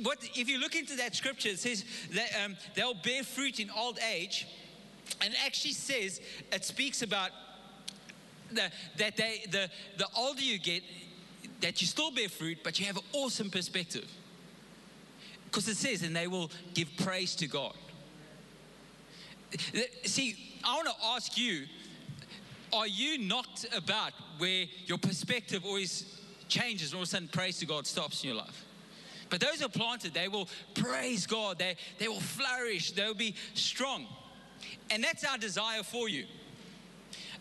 what, 0.02 0.18
if 0.34 0.46
you 0.46 0.60
look 0.60 0.74
into 0.74 0.94
that 0.96 1.16
scripture, 1.16 1.48
it 1.48 1.58
says 1.58 1.86
that 2.12 2.28
um, 2.44 2.54
they'll 2.74 2.92
bear 2.92 3.22
fruit 3.22 3.60
in 3.60 3.70
old 3.70 3.98
age, 4.12 4.46
and 5.22 5.32
it 5.32 5.40
actually 5.42 5.72
says, 5.72 6.20
it 6.52 6.66
speaks 6.66 7.00
about 7.00 7.30
the, 8.54 8.70
that 8.98 9.16
they, 9.16 9.44
the, 9.50 9.68
the 9.98 10.06
older 10.16 10.40
you 10.40 10.58
get, 10.58 10.82
that 11.60 11.80
you 11.80 11.86
still 11.86 12.10
bear 12.10 12.28
fruit, 12.28 12.58
but 12.62 12.78
you 12.78 12.86
have 12.86 12.96
an 12.96 13.04
awesome 13.12 13.50
perspective. 13.50 14.10
Because 15.44 15.68
it 15.68 15.76
says, 15.76 16.02
and 16.02 16.16
they 16.16 16.26
will 16.26 16.50
give 16.74 16.88
praise 16.96 17.34
to 17.36 17.46
God. 17.46 17.74
See, 20.04 20.58
I 20.64 20.76
want 20.76 20.88
to 20.88 20.94
ask 21.04 21.36
you 21.36 21.66
are 22.72 22.86
you 22.86 23.18
knocked 23.18 23.66
about 23.76 24.12
where 24.38 24.64
your 24.86 24.96
perspective 24.96 25.64
always 25.66 26.18
changes, 26.48 26.92
and 26.92 26.96
all 26.96 27.02
of 27.02 27.08
a 27.08 27.10
sudden, 27.10 27.28
praise 27.28 27.58
to 27.58 27.66
God 27.66 27.86
stops 27.86 28.22
in 28.22 28.30
your 28.30 28.38
life. 28.38 28.64
But 29.28 29.40
those 29.40 29.60
who 29.60 29.66
are 29.66 29.70
planted, 29.70 30.14
they 30.14 30.28
will 30.28 30.48
praise 30.74 31.26
God, 31.26 31.58
they, 31.58 31.76
they 31.98 32.08
will 32.08 32.20
flourish, 32.20 32.92
they'll 32.92 33.14
be 33.14 33.34
strong. 33.54 34.06
And 34.90 35.02
that's 35.02 35.24
our 35.24 35.38
desire 35.38 35.82
for 35.82 36.08
you. 36.08 36.24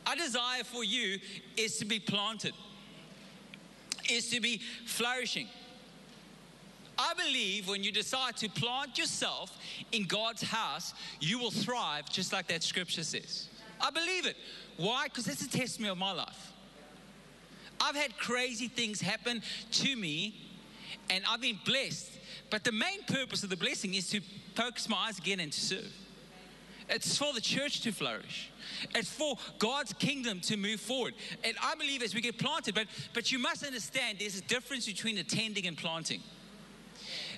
Our 0.08 0.16
desire 0.16 0.64
for 0.64 0.84
you 0.84 1.20
is 1.58 1.78
to 1.78 1.86
be 1.86 2.00
planted, 2.00 2.54
is 4.10 4.30
to 4.30 4.40
be 4.42 4.62
flourishing. 4.86 5.48
I 6.98 7.14
believe 7.14 7.68
when 7.68 7.84
you 7.84 7.92
decide 7.92 8.38
to 8.38 8.50
plant 8.50 8.98
yourself 8.98 9.58
in 9.92 10.04
God's 10.04 10.44
house, 10.44 10.94
you 11.20 11.40
will 11.40 11.52
thrive 11.52 12.10
just 12.10 12.34
like 12.34 12.48
that 12.48 12.64
scripture 12.64 13.04
says. 13.04 13.50
I 13.80 13.90
believe 13.90 14.26
it. 14.26 14.36
Why? 14.78 15.06
Because 15.06 15.26
that's 15.26 15.44
a 15.44 15.50
testimony 15.50 15.92
of 15.92 15.98
my 15.98 16.12
life. 16.12 16.52
I've 17.80 17.96
had 17.96 18.18
crazy 18.18 18.68
things 18.68 19.02
happen 19.02 19.42
to 19.72 19.96
me 19.96 20.36
and 21.10 21.24
I've 21.28 21.42
been 21.42 21.60
blessed. 21.66 22.12
But 22.50 22.64
the 22.64 22.72
main 22.72 23.04
purpose 23.08 23.44
of 23.44 23.50
the 23.50 23.58
blessing 23.58 23.96
is 23.96 24.10
to 24.12 24.22
focus 24.56 24.88
my 24.88 24.98
eyes 25.08 25.18
again 25.18 25.40
and 25.40 25.52
to 25.52 25.60
serve. 25.60 25.92
It's 26.90 27.18
for 27.18 27.34
the 27.34 27.42
church 27.42 27.82
to 27.82 27.92
flourish. 27.92 28.52
It's 28.96 29.10
for 29.10 29.36
God's 29.60 29.94
kingdom 29.94 30.40
to 30.42 30.58
move 30.58 30.80
forward. 30.80 31.14
And 31.44 31.56
I 31.62 31.76
believe 31.76 32.02
as 32.02 32.14
we 32.16 32.22
get 32.22 32.38
planted, 32.38 32.76
but, 32.76 32.88
but 33.14 33.32
you 33.32 33.40
must 33.40 33.66
understand 33.66 34.18
there's 34.20 34.38
a 34.38 34.42
difference 34.42 34.86
between 34.86 35.18
attending 35.18 35.68
and 35.68 35.78
planting. 35.78 36.22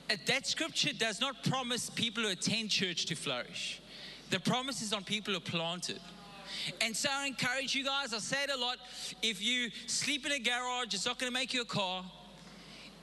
Uh, 0.10 0.16
that 0.28 0.46
scripture 0.48 0.94
does 0.94 1.22
not 1.22 1.44
promise 1.44 1.90
people 1.90 2.24
who 2.24 2.30
attend 2.30 2.70
church 2.70 3.06
to 3.06 3.16
flourish. 3.16 3.82
The 4.30 4.40
promise 4.40 4.82
is 4.82 4.94
on 4.94 5.04
people 5.04 5.34
who 5.34 5.38
are 5.38 5.42
planted. 5.42 6.00
And 6.82 6.96
so 6.96 7.10
I 7.12 7.28
encourage 7.28 7.76
you 7.76 7.86
guys, 7.86 8.14
I 8.14 8.20
say 8.20 8.44
it 8.44 8.50
a 8.50 8.58
lot 8.58 8.78
if 9.22 9.42
you 9.42 9.70
sleep 9.88 10.26
in 10.26 10.32
a 10.32 10.40
garage, 10.40 10.94
it's 10.94 11.06
not 11.06 11.20
going 11.20 11.32
to 11.32 11.34
make 11.34 11.54
you 11.54 11.62
a 11.62 11.66
car. 11.66 12.04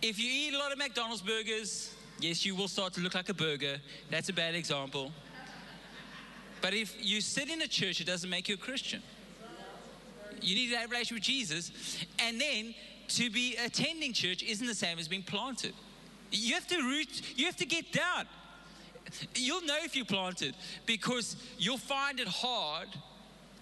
If 0.02 0.18
you 0.18 0.30
eat 0.30 0.54
a 0.54 0.58
lot 0.58 0.72
of 0.72 0.78
McDonald's 0.78 1.22
burgers, 1.22 1.94
yes, 2.20 2.44
you 2.46 2.54
will 2.54 2.68
start 2.68 2.92
to 2.94 3.00
look 3.00 3.14
like 3.14 3.28
a 3.28 3.34
burger. 3.34 3.78
That's 4.10 4.28
a 4.28 4.32
bad 4.32 4.54
example. 4.54 5.12
But 6.60 6.74
if 6.74 6.94
you 7.00 7.20
sit 7.20 7.48
in 7.48 7.62
a 7.62 7.68
church, 7.68 8.00
it 8.00 8.06
doesn't 8.06 8.28
make 8.28 8.48
you 8.48 8.54
a 8.54 8.58
Christian. 8.58 9.02
You 10.40 10.54
need 10.54 10.70
to 10.70 10.76
have 10.76 10.90
a 10.90 10.92
relationship 10.92 11.16
with 11.16 11.24
Jesus. 11.24 11.72
And 12.18 12.40
then 12.40 12.74
to 13.08 13.30
be 13.30 13.56
attending 13.56 14.12
church 14.12 14.42
isn't 14.42 14.66
the 14.66 14.74
same 14.74 14.98
as 14.98 15.08
being 15.08 15.22
planted. 15.22 15.74
You 16.30 16.54
have 16.54 16.66
to 16.68 16.76
root, 16.76 17.22
you 17.36 17.46
have 17.46 17.56
to 17.56 17.66
get 17.66 17.92
down. 17.92 18.26
You'll 19.34 19.62
know 19.62 19.78
if 19.82 19.96
you're 19.96 20.04
planted 20.04 20.54
because 20.86 21.36
you'll 21.58 21.78
find 21.78 22.20
it 22.20 22.28
hard 22.28 22.88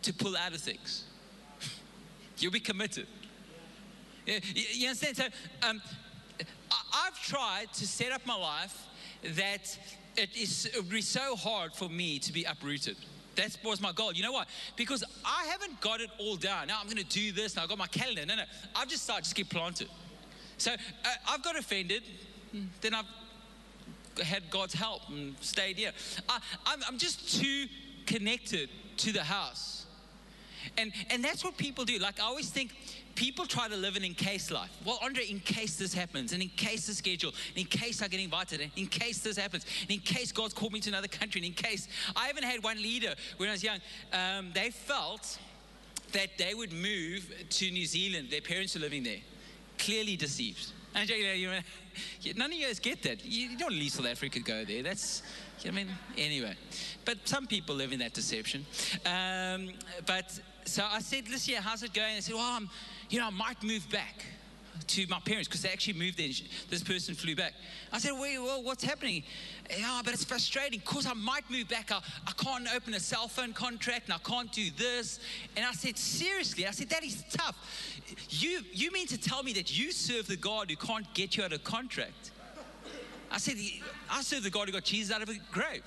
to 0.03 0.13
pull 0.13 0.37
out 0.37 0.53
of 0.53 0.61
things. 0.61 1.05
You'll 2.39 2.53
be 2.53 2.61
committed. 2.61 3.07
You 4.27 4.89
understand? 4.89 5.17
So, 5.17 5.25
um, 5.63 5.81
I've 6.93 7.19
tried 7.23 7.73
to 7.75 7.87
set 7.87 8.13
up 8.13 8.27
my 8.27 8.37
life 8.37 8.87
that 9.23 9.79
it 10.19 10.37
is 10.37 10.67
it 10.67 10.77
would 10.77 10.91
be 10.91 11.01
so 11.01 11.37
hard 11.37 11.73
for 11.73 11.89
me 11.89 12.19
to 12.19 12.33
be 12.33 12.45
uprooted. 12.45 12.97
That 13.37 13.57
was 13.65 13.81
my 13.81 13.93
goal. 13.93 14.13
You 14.13 14.25
know 14.25 14.33
why? 14.33 14.45
Because 14.77 15.05
I 15.25 15.47
haven't 15.47 15.81
got 15.81 16.01
it 16.01 16.11
all 16.19 16.35
down. 16.35 16.67
Now 16.67 16.79
I'm 16.81 16.87
going 16.87 16.97
to 16.97 17.05
do 17.05 17.31
this. 17.31 17.55
Now 17.55 17.63
I've 17.63 17.69
got 17.69 17.79
my 17.79 17.87
calendar. 17.87 18.27
No, 18.27 18.35
no. 18.35 18.43
I've 18.75 18.89
just 18.89 19.05
started, 19.05 19.23
just 19.23 19.37
get 19.37 19.49
planted. 19.49 19.89
So 20.57 20.73
uh, 20.73 20.77
I've 21.29 21.43
got 21.45 21.57
offended. 21.57 22.03
Then 22.81 22.95
I've 22.95 23.07
had 24.25 24.51
God's 24.51 24.75
help 24.75 25.03
and 25.09 25.37
stayed 25.41 25.77
here. 25.77 25.93
I, 26.29 26.41
I'm, 26.67 26.81
I'm 26.89 26.99
just 26.99 27.41
too 27.41 27.67
connected 28.07 28.71
to 28.99 29.13
the 29.13 29.23
house. 29.23 29.87
And, 30.77 30.93
and 31.11 31.23
that's 31.23 31.45
what 31.45 31.57
people 31.57 31.85
do. 31.85 31.99
Like, 31.99 32.19
I 32.19 32.25
always 32.25 32.51
think 32.51 32.75
people 33.19 33.47
try 33.47 33.67
to 33.67 33.77
live 33.77 33.97
an 33.97 34.05
in 34.05 34.15
case 34.15 34.49
life. 34.49 34.71
Well, 34.85 35.01
Andre, 35.03 35.25
in 35.25 35.41
case 35.41 35.75
this 35.75 35.93
happens, 35.93 36.33
and 36.33 36.41
in 36.41 36.51
case 36.51 36.87
the 36.87 36.95
schedule, 36.95 37.33
in 37.57 37.65
case 37.65 38.01
I 38.01 38.07
get 38.07 38.21
invited, 38.21 38.61
and 38.61 38.71
in 38.77 38.87
case 38.87 39.19
this 39.19 39.37
happens, 39.37 39.67
and 39.83 39.91
in 39.91 39.99
case 39.99 40.31
God's 40.31 40.55
called 40.55 40.73
me 40.73 40.79
to 40.81 40.91
another 40.91 41.09
country, 41.09 41.41
and 41.41 41.47
in 41.47 41.53
case 41.53 41.89
I 42.15 42.29
haven't 42.29 42.45
had 42.45 42.63
one 42.63 42.81
leader 42.81 43.15
when 43.37 43.49
I 43.49 43.53
was 43.53 43.65
young, 43.65 43.81
um, 44.13 44.53
they 44.55 44.71
felt 44.71 45.37
that 46.13 46.39
they 46.39 46.55
would 46.55 46.73
move 46.73 47.29
to 47.51 47.71
New 47.73 47.87
Zealand. 47.87 48.29
Their 48.31 48.41
parents 48.41 48.77
were 48.77 48.81
living 48.81 49.03
there. 49.03 49.21
Clearly 49.79 50.17
deceived. 50.17 50.73
And 50.95 51.09
you 51.11 51.49
know, 51.49 51.59
none 52.37 52.53
of 52.53 52.57
you 52.57 52.67
guys 52.67 52.79
get 52.79 53.03
that. 53.03 53.25
You 53.25 53.59
don't 53.59 53.73
leave 53.73 53.91
South 53.91 54.07
Africa 54.07 54.39
go 54.39 54.65
there. 54.65 54.85
That's, 54.85 55.23
I 55.67 55.73
mean, 55.73 55.89
anyway. 56.17 56.55
But 57.05 57.19
some 57.29 57.49
people 57.49 57.75
live 57.75 57.93
in 57.93 57.99
that 57.99 58.15
deception. 58.15 58.65
Um, 59.05 59.71
but 60.07 60.41
so 60.65 60.85
I 60.91 61.01
said, 61.01 61.29
listen, 61.29 61.55
how's 61.57 61.83
it 61.83 61.93
going? 61.93 62.17
I 62.17 62.21
said, 62.21 62.35
well, 62.35 62.45
I'm, 62.45 62.71
you 63.09 63.19
know, 63.19 63.27
I 63.27 63.31
might 63.31 63.63
move 63.63 63.89
back 63.91 64.25
to 64.87 65.07
my 65.09 65.21
parents 65.21 65.49
because 65.49 65.63
they 65.63 65.71
actually 65.71 65.99
moved 65.99 66.19
there. 66.19 66.29
This 66.71 66.83
person 66.83 67.15
flew 67.15 67.37
back. 67.37 67.53
I 67.93 67.99
said, 67.99 68.13
Wait, 68.13 68.39
well, 68.39 68.63
what's 68.63 68.85
happening? 68.85 69.23
Yeah, 69.71 70.01
but 70.05 70.15
it's 70.15 70.25
frustrating 70.25 70.81
because 70.81 71.07
I 71.07 71.15
might 71.15 71.49
move 71.51 71.69
back. 71.69 71.93
I, 71.93 72.01
I 72.27 72.33
can't 72.33 72.67
open 72.75 72.95
a 72.95 73.01
cell 73.01 73.29
phone 73.29 73.53
contract 73.53 74.07
and 74.07 74.15
I 74.15 74.19
can't 74.19 74.51
do 74.53 74.71
this. 74.77 75.21
And 75.57 75.67
I 75.67 75.73
said, 75.73 75.99
Seriously? 75.99 76.67
I 76.67 76.71
said, 76.71 76.89
That 76.89 77.05
is 77.05 77.25
tough. 77.31 77.57
You, 78.31 78.61
you 78.73 78.91
mean 78.91 79.07
to 79.09 79.19
tell 79.19 79.43
me 79.43 79.53
that 79.55 79.77
you 79.77 79.93
serve 79.93 80.27
the 80.27 80.37
God 80.37 80.71
who 80.71 80.77
can't 80.77 81.13
get 81.15 81.37
you 81.37 81.45
out 81.45 81.53
of 81.53 81.65
contract? 81.65 82.33
I 83.31 83.39
said, 83.39 83.57
I 84.11 84.23
serve 84.23 84.43
the 84.43 84.51
God 84.51 84.69
who 84.69 84.73
got 84.73 84.85
Jesus 84.85 85.15
out 85.15 85.23
of 85.23 85.29
a 85.29 85.35
grave. 85.53 85.83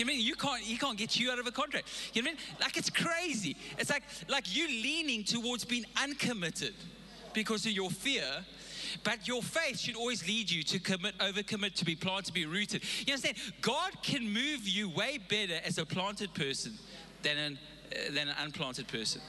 You 0.00 0.06
mean 0.06 0.20
you 0.22 0.34
can't 0.34 0.62
he 0.62 0.78
can't 0.78 0.96
get 0.96 1.20
you 1.20 1.30
out 1.30 1.38
of 1.38 1.46
a 1.46 1.50
contract? 1.50 1.86
You 2.14 2.22
know 2.22 2.30
I 2.30 2.32
mean? 2.32 2.40
Like 2.58 2.78
it's 2.78 2.88
crazy. 2.88 3.54
It's 3.76 3.90
like 3.90 4.02
like 4.28 4.56
you 4.56 4.66
leaning 4.66 5.24
towards 5.24 5.66
being 5.66 5.84
uncommitted 6.02 6.72
because 7.34 7.66
of 7.66 7.72
your 7.72 7.90
fear. 7.90 8.24
But 9.04 9.28
your 9.28 9.42
faith 9.42 9.78
should 9.78 9.96
always 9.96 10.26
lead 10.26 10.50
you 10.50 10.62
to 10.64 10.78
commit, 10.80 11.16
overcommit, 11.18 11.74
to 11.74 11.84
be 11.84 11.94
planted, 11.94 12.24
to 12.26 12.32
be 12.32 12.46
rooted. 12.46 12.82
You 13.06 13.12
understand? 13.12 13.36
God 13.60 13.92
can 14.02 14.24
move 14.24 14.66
you 14.66 14.88
way 14.88 15.18
better 15.28 15.60
as 15.64 15.76
a 15.76 15.84
planted 15.84 16.32
person 16.32 16.72
than 17.22 17.36
an, 17.36 17.58
uh, 17.92 18.12
than 18.12 18.28
an 18.28 18.34
unplanted 18.40 18.88
person 18.88 19.20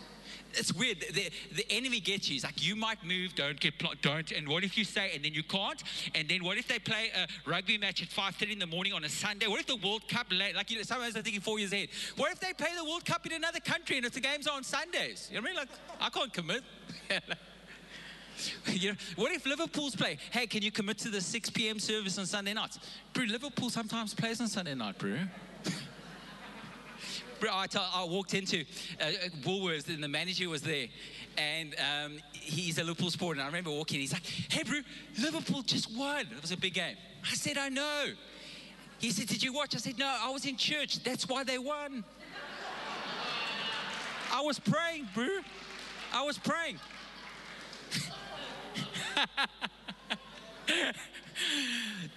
it's 0.54 0.74
weird. 0.74 1.00
The, 1.00 1.30
the 1.56 1.66
enemy 1.70 2.00
gets 2.00 2.30
you. 2.30 2.34
He's 2.34 2.44
like, 2.44 2.64
you 2.66 2.76
might 2.76 3.04
move, 3.04 3.36
don't 3.36 3.60
get 3.60 3.78
pl- 3.80 3.94
don't. 4.02 4.32
And 4.32 4.48
what 4.48 4.64
if 4.64 4.78
you 4.78 4.84
say, 4.84 5.12
and 5.14 5.24
then 5.24 5.34
you 5.34 5.44
can't? 5.44 5.82
And 6.16 6.28
then 6.28 6.44
what 6.44 6.58
if 6.58 6.68
they 6.68 6.80
play 6.80 7.12
a 7.16 7.50
rugby 7.50 7.78
match 7.78 8.02
at 8.02 8.10
5:30 8.10 8.54
in 8.54 8.60
the 8.60 8.68
morning 8.68 8.94
on 8.94 9.04
a 9.04 9.10
Sunday? 9.10 9.48
What 9.48 9.60
if 9.60 9.68
the 9.68 9.78
World 9.78 10.08
Cup? 10.08 10.28
Like 10.32 10.70
you 10.72 10.78
know, 10.78 10.84
sometimes 10.84 11.16
I'm 11.16 11.24
thinking 11.24 11.42
four 11.42 11.60
years 11.60 11.74
ahead. 11.74 11.90
What 12.16 12.32
if 12.32 12.40
they 12.40 12.54
play 12.54 12.70
the 12.78 12.86
World 12.86 13.06
Cup 13.06 13.26
in 13.26 13.34
another 13.34 13.60
country 13.60 13.98
and 13.98 14.06
it's 14.06 14.16
the 14.16 14.22
games 14.22 14.48
are 14.48 14.56
on 14.56 14.64
Sundays? 14.64 15.30
You 15.32 15.38
know 15.38 15.42
what 15.42 15.50
I 15.50 15.54
mean? 15.54 15.56
Like 15.58 15.70
I 16.00 16.10
can't 16.10 16.34
commit. 16.34 16.64
you 18.68 18.90
know, 18.92 18.98
what 19.16 19.32
if 19.32 19.46
Liverpool's 19.46 19.96
play? 19.96 20.18
Hey, 20.32 20.48
can 20.48 20.62
you 20.62 20.72
commit 20.72 20.98
to 21.00 21.10
the 21.10 21.22
6 21.22 21.50
p.m. 21.52 21.80
service 21.80 22.18
on 22.18 22.26
Sunday 22.26 22.54
nights? 22.54 22.80
Bro, 23.14 23.26
Liverpool 23.26 23.70
sometimes 23.70 24.14
plays 24.14 24.42
on 24.42 24.48
Sunday 24.48 24.76
night, 24.76 24.98
bro. 24.98 25.18
I, 27.50 27.66
I 27.94 28.04
walked 28.04 28.34
into 28.34 28.66
uh, 29.00 29.06
uh, 29.06 29.30
Woolworths 29.42 29.88
and 29.88 30.04
the 30.04 30.08
manager 30.08 30.50
was 30.50 30.62
there. 30.62 30.88
And 31.38 31.76
um, 31.80 32.20
he's 32.34 32.78
a 32.78 32.84
Liverpool 32.84 33.10
supporter. 33.10 33.40
And 33.40 33.44
I 33.44 33.48
remember 33.48 33.72
walking 33.72 34.00
he's 34.00 34.14
like, 34.14 34.26
hey, 34.26 34.64
bro, 34.64 34.80
Liverpool 35.20 35.62
just 35.62 35.96
won. 35.96 36.22
It 36.22 36.42
was 36.42 36.52
a 36.52 36.58
big 36.58 36.74
game. 36.74 36.98
I 37.24 37.34
said, 37.36 37.58
I 37.58 37.70
know. 37.70 38.08
He 39.02 39.12
said, 39.12 39.28
Did 39.28 39.44
you 39.44 39.52
watch? 39.52 39.76
I 39.76 39.80
said, 39.80 39.98
No, 39.98 40.06
I 40.06 40.30
was 40.30 40.46
in 40.46 40.56
church. 40.56 41.04
That's 41.04 41.28
why 41.28 41.44
they 41.44 41.58
won. 41.58 42.04
I 44.32 44.42
was 44.42 44.60
praying, 44.60 45.10
bro. 45.16 45.28
I 46.14 46.24
was 46.24 46.38
praying. 46.38 46.80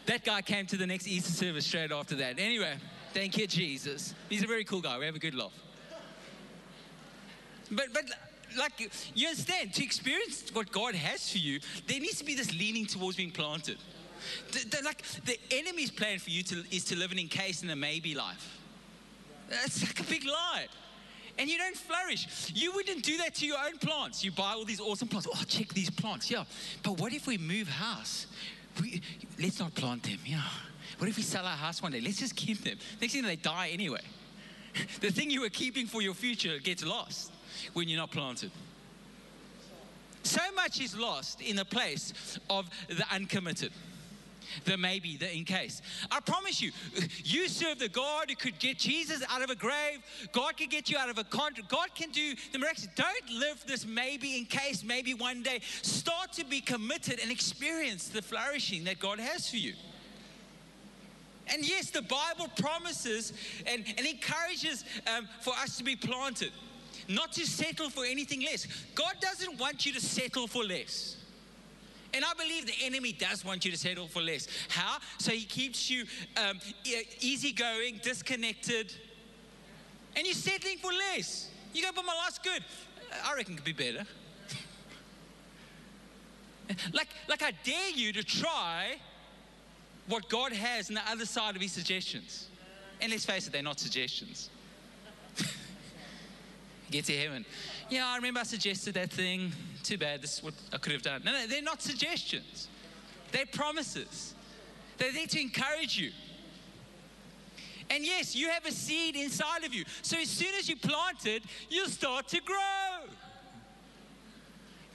that 0.06 0.24
guy 0.24 0.42
came 0.42 0.66
to 0.66 0.76
the 0.76 0.86
next 0.86 1.08
Easter 1.08 1.32
service 1.32 1.64
straight 1.64 1.90
after 1.90 2.16
that. 2.16 2.38
Anyway. 2.38 2.74
Thank 3.14 3.38
you, 3.38 3.46
Jesus. 3.46 4.12
He's 4.28 4.42
a 4.42 4.46
very 4.46 4.64
cool 4.64 4.80
guy. 4.80 4.98
We 4.98 5.06
have 5.06 5.14
a 5.14 5.20
good 5.20 5.36
laugh. 5.36 5.52
But, 7.70 7.86
but 7.94 8.04
like, 8.58 8.90
you 9.14 9.28
understand, 9.28 9.72
to 9.74 9.84
experience 9.84 10.50
what 10.52 10.70
God 10.72 10.94
has 10.96 11.30
for 11.30 11.38
you, 11.38 11.60
there 11.86 12.00
needs 12.00 12.18
to 12.18 12.24
be 12.24 12.34
this 12.34 12.52
leaning 12.52 12.86
towards 12.86 13.16
being 13.16 13.30
planted. 13.30 13.78
The, 14.50 14.76
the, 14.76 14.84
like, 14.84 15.02
the 15.24 15.38
enemy's 15.52 15.90
plan 15.90 16.18
for 16.18 16.30
you 16.30 16.42
to, 16.42 16.64
is 16.70 16.84
to 16.86 16.96
live 16.96 17.12
an 17.12 17.18
in 17.18 17.70
a 17.70 17.76
maybe 17.76 18.14
life. 18.14 18.58
That's 19.48 19.82
like 19.82 20.00
a 20.00 20.10
big 20.10 20.24
lie. 20.26 20.66
And 21.38 21.48
you 21.48 21.58
don't 21.58 21.76
flourish. 21.76 22.52
You 22.54 22.72
wouldn't 22.72 23.04
do 23.04 23.16
that 23.18 23.34
to 23.36 23.46
your 23.46 23.58
own 23.58 23.78
plants. 23.78 24.24
You 24.24 24.32
buy 24.32 24.52
all 24.52 24.64
these 24.64 24.80
awesome 24.80 25.08
plants. 25.08 25.28
Oh, 25.32 25.42
check 25.46 25.68
these 25.68 25.90
plants. 25.90 26.30
Yeah. 26.30 26.44
But 26.82 26.98
what 27.00 27.12
if 27.12 27.26
we 27.26 27.38
move 27.38 27.68
house? 27.68 28.26
We, 28.80 29.02
let's 29.40 29.60
not 29.60 29.74
plant 29.74 30.02
them. 30.02 30.18
Yeah. 30.24 30.42
What 30.98 31.08
if 31.08 31.16
we 31.16 31.22
sell 31.22 31.44
our 31.44 31.56
house 31.56 31.82
one 31.82 31.92
day? 31.92 32.00
Let's 32.00 32.18
just 32.18 32.36
keep 32.36 32.62
them. 32.62 32.78
Next 33.00 33.12
thing 33.12 33.22
they 33.22 33.36
die 33.36 33.70
anyway. 33.72 34.00
the 35.00 35.10
thing 35.10 35.30
you 35.30 35.40
were 35.40 35.48
keeping 35.48 35.86
for 35.86 36.02
your 36.02 36.14
future 36.14 36.58
gets 36.58 36.84
lost 36.84 37.32
when 37.72 37.88
you're 37.88 38.00
not 38.00 38.10
planted. 38.10 38.50
So 40.22 40.40
much 40.54 40.80
is 40.80 40.96
lost 40.96 41.40
in 41.40 41.56
the 41.56 41.64
place 41.64 42.38
of 42.48 42.68
the 42.88 43.04
uncommitted. 43.12 43.72
the 44.64 44.76
maybe, 44.76 45.16
the 45.16 45.34
in 45.34 45.44
case. 45.44 45.82
I 46.10 46.20
promise 46.20 46.60
you, 46.60 46.70
you 47.24 47.48
serve 47.48 47.78
the 47.78 47.88
God 47.88 48.30
who 48.30 48.36
could 48.36 48.58
get 48.58 48.78
Jesus 48.78 49.22
out 49.28 49.42
of 49.42 49.50
a 49.50 49.54
grave. 49.54 50.00
God 50.32 50.56
could 50.56 50.70
get 50.70 50.90
you 50.90 50.96
out 50.96 51.10
of 51.10 51.18
a 51.18 51.24
contract. 51.24 51.68
God 51.68 51.94
can 51.94 52.10
do 52.10 52.34
the 52.52 52.58
miraculous. 52.58 52.88
Don't 52.94 53.30
live 53.38 53.62
this 53.66 53.86
maybe 53.86 54.38
in 54.38 54.46
case, 54.46 54.82
maybe 54.82 55.14
one 55.14 55.42
day. 55.42 55.60
Start 55.82 56.32
to 56.34 56.44
be 56.44 56.60
committed 56.60 57.20
and 57.20 57.30
experience 57.30 58.08
the 58.08 58.22
flourishing 58.22 58.84
that 58.84 58.98
God 58.98 59.18
has 59.18 59.48
for 59.48 59.56
you. 59.56 59.74
And 61.52 61.68
yes, 61.68 61.90
the 61.90 62.02
Bible 62.02 62.48
promises 62.56 63.32
and, 63.66 63.84
and 63.98 64.06
encourages 64.06 64.84
um, 65.14 65.28
for 65.40 65.52
us 65.54 65.76
to 65.76 65.84
be 65.84 65.96
planted, 65.96 66.52
not 67.08 67.32
to 67.32 67.46
settle 67.46 67.90
for 67.90 68.04
anything 68.04 68.42
less. 68.42 68.66
God 68.94 69.14
doesn't 69.20 69.58
want 69.58 69.84
you 69.84 69.92
to 69.92 70.00
settle 70.00 70.46
for 70.46 70.64
less. 70.64 71.16
And 72.14 72.24
I 72.24 72.32
believe 72.34 72.66
the 72.66 72.84
enemy 72.84 73.12
does 73.12 73.44
want 73.44 73.64
you 73.64 73.72
to 73.72 73.78
settle 73.78 74.06
for 74.06 74.22
less. 74.22 74.46
How? 74.68 74.98
So 75.18 75.32
he 75.32 75.44
keeps 75.44 75.90
you 75.90 76.04
um, 76.36 76.60
easygoing, 77.20 78.00
disconnected, 78.02 78.94
and 80.16 80.24
you're 80.24 80.34
settling 80.34 80.78
for 80.78 80.92
less. 80.92 81.50
You 81.72 81.82
go, 81.82 81.90
but 81.94 82.04
my 82.04 82.14
life's 82.14 82.38
good. 82.38 82.64
I 83.24 83.34
reckon 83.34 83.54
it 83.54 83.56
could 83.56 83.64
be 83.64 83.72
better. 83.72 84.06
like, 86.92 87.08
like 87.28 87.42
I 87.42 87.52
dare 87.64 87.90
you 87.90 88.12
to 88.12 88.22
try 88.22 88.96
what 90.06 90.28
God 90.28 90.52
has 90.52 90.88
on 90.88 90.94
the 90.94 91.10
other 91.10 91.26
side 91.26 91.56
of 91.56 91.62
his 91.62 91.72
suggestions. 91.72 92.48
And 93.00 93.10
let's 93.10 93.24
face 93.24 93.46
it, 93.46 93.52
they're 93.52 93.62
not 93.62 93.80
suggestions. 93.80 94.50
Get 96.90 97.06
to 97.06 97.16
heaven. 97.16 97.44
Yeah, 97.88 98.06
I 98.06 98.16
remember 98.16 98.40
I 98.40 98.44
suggested 98.44 98.94
that 98.94 99.10
thing. 99.10 99.52
Too 99.82 99.98
bad, 99.98 100.22
this 100.22 100.38
is 100.38 100.42
what 100.42 100.54
I 100.72 100.78
could 100.78 100.92
have 100.92 101.02
done. 101.02 101.22
No, 101.24 101.32
no, 101.32 101.46
they're 101.46 101.62
not 101.62 101.82
suggestions, 101.82 102.68
they're 103.32 103.46
promises. 103.46 104.34
They're 104.96 105.12
there 105.12 105.26
to 105.26 105.40
encourage 105.40 105.98
you. 105.98 106.12
And 107.90 108.04
yes, 108.04 108.34
you 108.34 108.48
have 108.48 108.64
a 108.64 108.70
seed 108.70 109.16
inside 109.16 109.64
of 109.64 109.74
you. 109.74 109.84
So 110.02 110.16
as 110.18 110.28
soon 110.28 110.54
as 110.58 110.68
you 110.68 110.76
plant 110.76 111.26
it, 111.26 111.42
you'll 111.68 111.88
start 111.88 112.28
to 112.28 112.40
grow. 112.40 113.10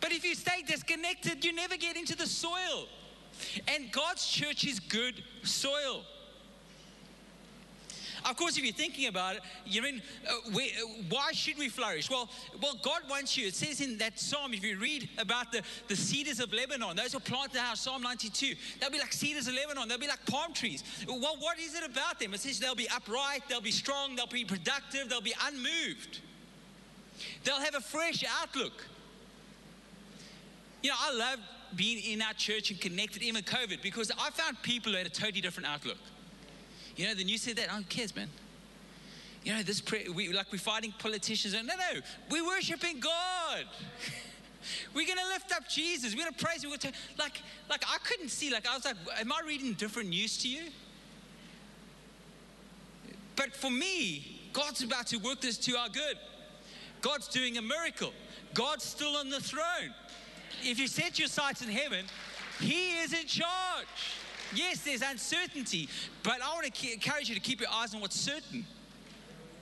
But 0.01 0.11
if 0.11 0.23
you 0.23 0.35
stay 0.35 0.63
disconnected, 0.65 1.43
you 1.43 1.53
never 1.53 1.75
get 1.75 1.97
into 1.97 2.15
the 2.15 2.25
soil. 2.25 2.87
And 3.67 3.91
God's 3.91 4.27
church 4.27 4.65
is 4.65 4.79
good 4.79 5.23
soil. 5.43 6.03
Of 8.25 8.35
course, 8.35 8.57
if 8.57 8.63
you're 8.63 8.73
thinking 8.73 9.07
about 9.07 9.37
it, 9.37 9.41
you 9.65 9.81
mean, 9.81 10.01
uh, 10.27 10.33
we, 10.53 10.71
uh, 10.71 10.87
why 11.09 11.31
should 11.31 11.57
we 11.57 11.69
flourish? 11.69 12.09
Well, 12.09 12.29
well, 12.61 12.75
God 12.83 13.01
wants 13.09 13.37
you. 13.37 13.47
It 13.47 13.55
says 13.55 13.81
in 13.81 13.97
that 13.99 14.19
psalm, 14.19 14.53
if 14.53 14.63
you 14.63 14.77
read 14.77 15.09
about 15.17 15.51
the, 15.51 15.61
the 15.87 15.95
cedars 15.95 16.39
of 16.39 16.51
Lebanon, 16.51 16.95
those 16.95 17.13
who 17.13 17.19
planted 17.19 17.53
the 17.53 17.61
house, 17.61 17.81
Psalm 17.81 18.01
92, 18.01 18.55
they'll 18.79 18.89
be 18.89 18.99
like 18.99 19.13
cedars 19.13 19.47
of 19.47 19.53
Lebanon. 19.53 19.87
They'll 19.87 19.97
be 19.97 20.07
like 20.07 20.25
palm 20.25 20.53
trees. 20.53 20.83
Well, 21.07 21.37
what 21.39 21.59
is 21.59 21.75
it 21.75 21.83
about 21.83 22.19
them? 22.19 22.33
It 22.33 22.41
says 22.41 22.59
they'll 22.59 22.75
be 22.75 22.89
upright, 22.89 23.43
they'll 23.47 23.61
be 23.61 23.71
strong, 23.71 24.15
they'll 24.15 24.27
be 24.27 24.45
productive, 24.45 25.09
they'll 25.09 25.21
be 25.21 25.35
unmoved. 25.47 26.19
They'll 27.43 27.61
have 27.61 27.75
a 27.75 27.81
fresh 27.81 28.23
outlook. 28.41 28.85
You 30.81 30.89
know, 30.89 30.95
I 30.99 31.13
love 31.13 31.39
being 31.75 31.99
in 31.99 32.21
our 32.21 32.33
church 32.33 32.71
and 32.71 32.79
connected, 32.79 33.21
even 33.21 33.43
COVID, 33.43 33.81
because 33.81 34.11
I 34.11 34.29
found 34.31 34.61
people 34.61 34.91
who 34.91 34.97
had 34.97 35.07
a 35.07 35.11
totally 35.11 35.41
different 35.41 35.69
outlook. 35.69 35.97
You 36.95 37.07
know, 37.07 37.13
the 37.13 37.23
news 37.23 37.41
said 37.41 37.55
that. 37.57 37.67
Oh, 37.71 37.77
who 37.77 37.83
cares, 37.83 38.15
man? 38.15 38.29
You 39.43 39.53
know, 39.53 39.63
this 39.63 39.79
prayer, 39.79 40.11
we, 40.13 40.33
like 40.33 40.51
we're 40.51 40.57
fighting 40.57 40.93
politicians. 40.99 41.53
No, 41.53 41.61
no, 41.61 42.01
we're 42.29 42.45
worshiping 42.45 42.99
God. 42.99 43.65
we're 44.93 45.07
going 45.07 45.17
to 45.17 45.27
lift 45.29 45.53
up 45.53 45.69
Jesus. 45.69 46.13
We're 46.13 46.23
going 46.23 46.33
to 46.33 46.45
praise 46.45 46.63
Him. 46.63 46.71
To, 46.77 46.91
like, 47.17 47.41
like 47.69 47.83
I 47.87 47.97
couldn't 48.03 48.29
see. 48.29 48.51
Like 48.51 48.67
I 48.67 48.75
was 48.75 48.85
like, 48.85 48.97
am 49.19 49.31
I 49.31 49.41
reading 49.47 49.73
different 49.73 50.09
news 50.09 50.37
to 50.39 50.49
you? 50.49 50.63
But 53.35 53.55
for 53.55 53.69
me, 53.69 54.49
God's 54.51 54.83
about 54.83 55.07
to 55.07 55.17
work 55.17 55.39
this 55.39 55.57
to 55.59 55.77
our 55.77 55.87
good. 55.87 56.17
God's 57.01 57.29
doing 57.29 57.57
a 57.57 57.61
miracle. 57.61 58.11
God's 58.53 58.83
still 58.83 59.15
on 59.15 59.29
the 59.29 59.39
throne 59.39 59.93
if 60.63 60.79
you 60.79 60.87
set 60.87 61.19
your 61.19 61.27
sights 61.27 61.61
in 61.61 61.69
heaven, 61.69 62.05
He 62.59 62.99
is 62.99 63.13
in 63.13 63.25
charge. 63.25 63.87
Yes, 64.53 64.81
there's 64.83 65.01
uncertainty, 65.01 65.89
but 66.23 66.41
I 66.41 66.53
want 66.53 66.73
to 66.73 66.93
encourage 66.93 67.29
you 67.29 67.35
to 67.35 67.41
keep 67.41 67.61
your 67.61 67.69
eyes 67.69 67.93
on 67.93 68.01
what's 68.01 68.19
certain. 68.19 68.65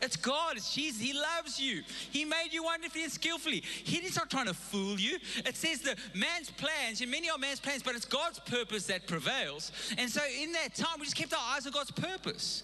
It's 0.02 0.16
God, 0.16 0.58
it's 0.58 0.74
Jesus. 0.74 1.02
He 1.02 1.14
loves 1.14 1.60
you. 1.60 1.82
He 2.12 2.24
made 2.24 2.50
you 2.52 2.64
wonderfully 2.64 3.04
and 3.04 3.12
skillfully. 3.12 3.62
He's 3.62 4.16
not 4.16 4.30
trying 4.30 4.46
to 4.46 4.54
fool 4.54 5.00
you. 5.00 5.18
It 5.38 5.56
says 5.56 5.82
the 5.82 5.96
man's 6.14 6.52
plans, 6.52 7.02
and 7.02 7.10
many 7.10 7.30
are 7.30 7.38
man's 7.38 7.60
plans, 7.60 7.82
but 7.82 7.96
it's 7.96 8.06
God's 8.06 8.40
purpose 8.40 8.86
that 8.88 9.08
prevails. 9.08 9.72
And 9.98 10.10
so 10.10 10.22
in 10.40 10.52
that 10.52 10.76
time, 10.76 11.00
we 11.00 11.06
just 11.06 11.16
kept 11.16 11.34
our 11.34 11.56
eyes 11.56 11.66
on 11.66 11.72
God's 11.72 11.92
purpose. 11.92 12.64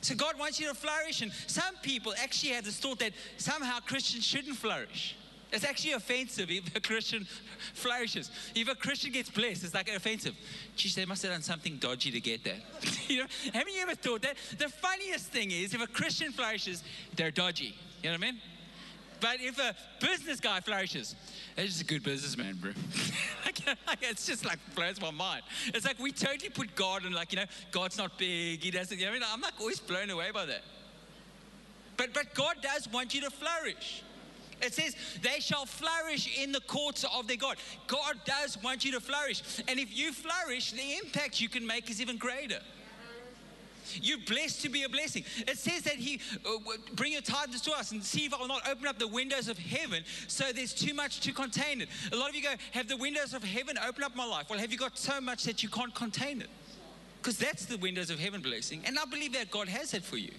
So 0.00 0.14
God 0.14 0.38
wants 0.38 0.60
you 0.60 0.68
to 0.68 0.74
flourish, 0.74 1.22
and 1.22 1.32
some 1.46 1.74
people 1.82 2.14
actually 2.20 2.52
have 2.52 2.64
this 2.64 2.78
thought 2.78 2.98
that 2.98 3.12
somehow 3.38 3.78
Christians 3.80 4.24
shouldn't 4.24 4.56
flourish. 4.56 5.16
It's 5.52 5.64
actually 5.64 5.92
offensive 5.92 6.50
if 6.50 6.74
a 6.74 6.80
Christian 6.80 7.26
flourishes. 7.74 8.30
If 8.54 8.68
a 8.68 8.74
Christian 8.74 9.12
gets 9.12 9.30
blessed, 9.30 9.64
it's 9.64 9.74
like 9.74 9.88
offensive. 9.88 10.34
Geez, 10.74 10.94
they 10.94 11.04
must 11.04 11.22
have 11.22 11.32
done 11.32 11.42
something 11.42 11.76
dodgy 11.76 12.10
to 12.10 12.20
get 12.20 12.42
that. 12.44 12.56
you 13.08 13.20
know, 13.20 13.26
haven't 13.52 13.72
you 13.72 13.80
ever 13.82 13.94
thought 13.94 14.22
that? 14.22 14.36
The 14.58 14.68
funniest 14.68 15.26
thing 15.26 15.50
is 15.52 15.72
if 15.72 15.80
a 15.80 15.86
Christian 15.86 16.32
flourishes, 16.32 16.82
they're 17.14 17.30
dodgy. 17.30 17.76
You 18.02 18.10
know 18.10 18.18
what 18.18 18.26
I 18.26 18.32
mean? 18.32 18.40
But 19.20 19.40
if 19.40 19.58
a 19.58 19.74
business 20.04 20.40
guy 20.40 20.60
flourishes, 20.60 21.14
he's 21.56 21.68
just 21.68 21.80
a 21.80 21.84
good 21.84 22.02
businessman, 22.02 22.58
bro. 22.60 22.72
it's 24.02 24.26
just 24.26 24.44
like 24.44 24.58
blows 24.74 25.00
my 25.00 25.10
mind. 25.10 25.42
It's 25.68 25.86
like 25.86 25.98
we 25.98 26.12
totally 26.12 26.50
put 26.50 26.74
God 26.76 27.06
in 27.06 27.12
like, 27.12 27.32
you 27.32 27.38
know, 27.38 27.46
God's 27.70 27.96
not 27.96 28.18
big. 28.18 28.62
He 28.62 28.70
doesn't, 28.70 28.98
you 28.98 29.06
know, 29.06 29.12
I 29.12 29.32
I'm 29.32 29.40
like 29.40 29.54
always 29.58 29.80
blown 29.80 30.10
away 30.10 30.30
by 30.32 30.44
that. 30.46 30.62
But, 31.96 32.12
but 32.12 32.34
God 32.34 32.56
does 32.60 32.92
want 32.92 33.14
you 33.14 33.22
to 33.22 33.30
flourish. 33.30 34.02
It 34.62 34.72
says, 34.72 34.96
they 35.22 35.40
shall 35.40 35.66
flourish 35.66 36.38
in 36.40 36.50
the 36.50 36.60
courts 36.60 37.04
of 37.16 37.26
their 37.28 37.36
God. 37.36 37.56
God 37.86 38.16
does 38.24 38.56
want 38.62 38.84
you 38.84 38.92
to 38.92 39.00
flourish. 39.00 39.42
And 39.68 39.78
if 39.78 39.96
you 39.96 40.12
flourish, 40.12 40.72
the 40.72 40.96
impact 41.02 41.40
you 41.40 41.48
can 41.48 41.66
make 41.66 41.90
is 41.90 42.00
even 42.00 42.16
greater. 42.16 42.60
You're 43.94 44.18
blessed 44.18 44.62
to 44.62 44.68
be 44.68 44.82
a 44.82 44.88
blessing. 44.88 45.24
It 45.46 45.58
says 45.58 45.82
that 45.82 45.94
He 45.94 46.20
uh, 46.44 46.50
bring 46.94 47.12
your 47.12 47.20
tithes 47.22 47.60
to 47.62 47.72
us 47.72 47.92
and 47.92 48.02
see 48.02 48.26
if 48.26 48.34
I 48.34 48.38
will 48.38 48.48
not 48.48 48.68
open 48.68 48.86
up 48.86 48.98
the 48.98 49.08
windows 49.08 49.48
of 49.48 49.58
heaven 49.58 50.02
so 50.26 50.52
there's 50.52 50.74
too 50.74 50.94
much 50.94 51.20
to 51.20 51.32
contain 51.32 51.80
it. 51.80 51.88
A 52.12 52.16
lot 52.16 52.30
of 52.30 52.34
you 52.34 52.42
go, 52.42 52.54
Have 52.72 52.88
the 52.88 52.96
windows 52.96 53.34
of 53.34 53.44
heaven 53.44 53.78
open 53.86 54.02
up 54.02 54.16
my 54.16 54.26
life? 54.26 54.46
Well, 54.50 54.58
have 54.58 54.72
you 54.72 54.78
got 54.78 54.98
so 54.98 55.20
much 55.20 55.44
that 55.44 55.62
you 55.62 55.68
can't 55.68 55.94
contain 55.94 56.40
it? 56.40 56.48
Because 57.18 57.38
that's 57.38 57.66
the 57.66 57.78
windows 57.78 58.10
of 58.10 58.18
heaven 58.18 58.40
blessing. 58.40 58.82
And 58.84 58.98
I 58.98 59.04
believe 59.04 59.32
that 59.34 59.50
God 59.50 59.68
has 59.68 59.94
it 59.94 60.02
for 60.02 60.16
you. 60.16 60.32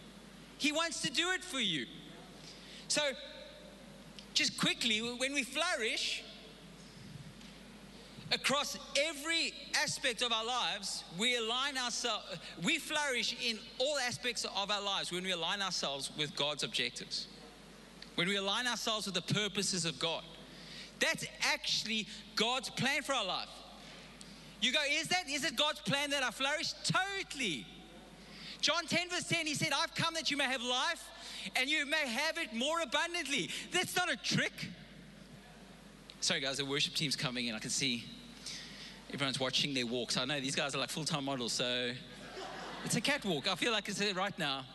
He 0.57 0.71
wants 0.71 1.01
to 1.01 1.11
do 1.11 1.31
it 1.31 1.43
for 1.43 1.59
you. 1.59 1.85
So 2.87 3.01
just 4.37 4.57
quickly, 4.59 4.99
when 4.99 5.33
we 5.33 5.41
flourish 5.41 6.23
across 8.31 8.77
every 8.95 9.51
aspect 9.81 10.21
of 10.21 10.31
our 10.31 10.45
lives, 10.45 11.03
we 11.17 11.37
align 11.37 11.75
ourselves, 11.75 12.37
we 12.63 12.77
flourish 12.77 13.35
in 13.43 13.57
all 13.79 13.97
aspects 13.97 14.45
of 14.45 14.69
our 14.69 14.81
lives 14.81 15.11
when 15.11 15.23
we 15.23 15.31
align 15.31 15.61
ourselves 15.61 16.11
with 16.17 16.35
God's 16.35 16.61
objectives. 16.63 17.27
When 18.13 18.27
we 18.27 18.35
align 18.35 18.67
ourselves 18.67 19.07
with 19.07 19.15
the 19.15 19.33
purposes 19.33 19.85
of 19.85 19.97
God. 19.97 20.23
That's 20.99 21.25
actually 21.41 22.07
God's 22.35 22.69
plan 22.69 23.01
for 23.01 23.13
our 23.13 23.25
life. 23.25 23.49
You 24.61 24.71
go, 24.71 24.79
is 24.91 25.07
that 25.07 25.29
is 25.29 25.45
it 25.45 25.55
God's 25.55 25.79
plan 25.79 26.11
that 26.11 26.23
I 26.23 26.31
flourish? 26.31 26.73
Totally. 26.83 27.65
John 28.59 28.85
10, 28.85 29.09
verse 29.09 29.27
10, 29.27 29.45
he 29.45 29.53
said, 29.53 29.69
I've 29.75 29.93
come 29.93 30.15
that 30.15 30.31
you 30.31 30.37
may 30.37 30.45
have 30.45 30.63
life 30.63 31.03
and 31.55 31.69
you 31.69 31.85
may 31.85 32.07
have 32.07 32.37
it 32.37 32.53
more 32.53 32.81
abundantly. 32.81 33.49
That's 33.71 33.95
not 33.95 34.11
a 34.11 34.15
trick. 34.15 34.53
Sorry, 36.21 36.39
guys, 36.39 36.57
the 36.57 36.65
worship 36.65 36.95
team's 36.95 37.15
coming 37.15 37.47
in. 37.47 37.55
I 37.55 37.59
can 37.59 37.69
see 37.69 38.03
everyone's 39.13 39.39
watching 39.39 39.73
their 39.73 39.85
walks. 39.85 40.17
I 40.17 40.25
know 40.25 40.39
these 40.39 40.55
guys 40.55 40.75
are 40.75 40.79
like 40.79 40.89
full 40.89 41.05
time 41.05 41.25
models, 41.25 41.53
so 41.53 41.91
it's 42.83 42.95
a 42.95 43.01
catwalk. 43.01 43.47
I 43.47 43.55
feel 43.55 43.71
like 43.71 43.87
it's 43.87 44.01
it 44.01 44.15
right 44.15 44.37
now. 44.37 44.65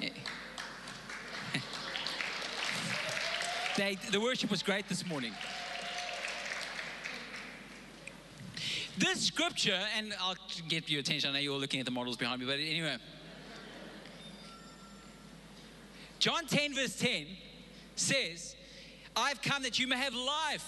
Yeah. 0.00 0.10
they, 3.76 3.98
the 4.10 4.20
worship 4.20 4.50
was 4.50 4.62
great 4.62 4.88
this 4.88 5.06
morning. 5.06 5.32
This 8.98 9.20
scripture, 9.22 9.78
and 9.96 10.14
I'll 10.20 10.36
get 10.68 10.88
your 10.88 11.00
attention. 11.00 11.30
I 11.30 11.34
know 11.34 11.38
you're 11.40 11.58
looking 11.58 11.80
at 11.80 11.86
the 11.86 11.92
models 11.92 12.16
behind 12.16 12.40
me, 12.40 12.46
but 12.46 12.58
anyway. 12.60 12.96
John 16.26 16.44
10, 16.44 16.74
verse 16.74 16.96
10 16.96 17.24
says, 17.94 18.56
I've 19.14 19.40
come 19.40 19.62
that 19.62 19.78
you 19.78 19.86
may 19.86 19.96
have 19.96 20.12
life 20.12 20.66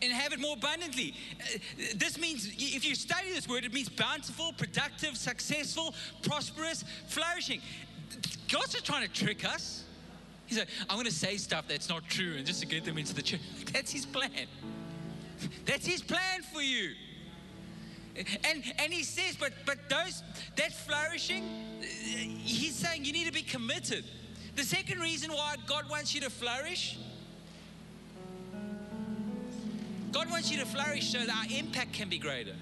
and 0.00 0.12
have 0.12 0.32
it 0.32 0.38
more 0.38 0.54
abundantly. 0.54 1.12
Uh, 1.40 1.58
this 1.96 2.16
means, 2.16 2.46
if 2.56 2.84
you 2.84 2.94
study 2.94 3.32
this 3.32 3.48
word, 3.48 3.64
it 3.64 3.74
means 3.74 3.88
bountiful, 3.88 4.52
productive, 4.52 5.16
successful, 5.16 5.92
prosperous, 6.22 6.84
flourishing. 7.08 7.60
God's 8.48 8.74
just 8.74 8.86
trying 8.86 9.02
to 9.02 9.12
trick 9.12 9.44
us. 9.44 9.82
He's 10.46 10.58
like, 10.58 10.68
I'm 10.88 10.94
going 10.94 11.06
to 11.06 11.10
say 11.10 11.36
stuff 11.36 11.64
that's 11.66 11.88
not 11.88 12.08
true 12.08 12.36
and 12.36 12.46
just 12.46 12.60
to 12.60 12.66
get 12.68 12.84
them 12.84 12.96
into 12.96 13.12
the 13.12 13.22
church. 13.22 13.40
That's 13.72 13.90
his 13.90 14.06
plan. 14.06 14.30
That's 15.64 15.84
his 15.84 16.00
plan 16.00 16.42
for 16.52 16.62
you. 16.62 16.92
And, 18.16 18.62
and 18.78 18.92
he 18.92 19.02
says, 19.02 19.36
but, 19.36 19.52
but 19.66 19.78
those, 19.88 20.22
that 20.54 20.72
flourishing, 20.72 21.42
he's 21.80 22.76
saying 22.76 23.04
you 23.04 23.12
need 23.12 23.26
to 23.26 23.32
be 23.32 23.42
committed. 23.42 24.04
The 24.60 24.66
second 24.66 25.00
reason 25.00 25.32
why 25.32 25.56
God 25.66 25.88
wants 25.88 26.14
you 26.14 26.20
to 26.20 26.28
flourish, 26.28 26.98
God 30.12 30.30
wants 30.30 30.52
you 30.52 30.58
to 30.58 30.66
flourish 30.66 31.10
so 31.10 31.18
that 31.18 31.30
our 31.30 31.58
impact 31.58 31.94
can 31.94 32.10
be 32.10 32.18
greater. 32.18 32.54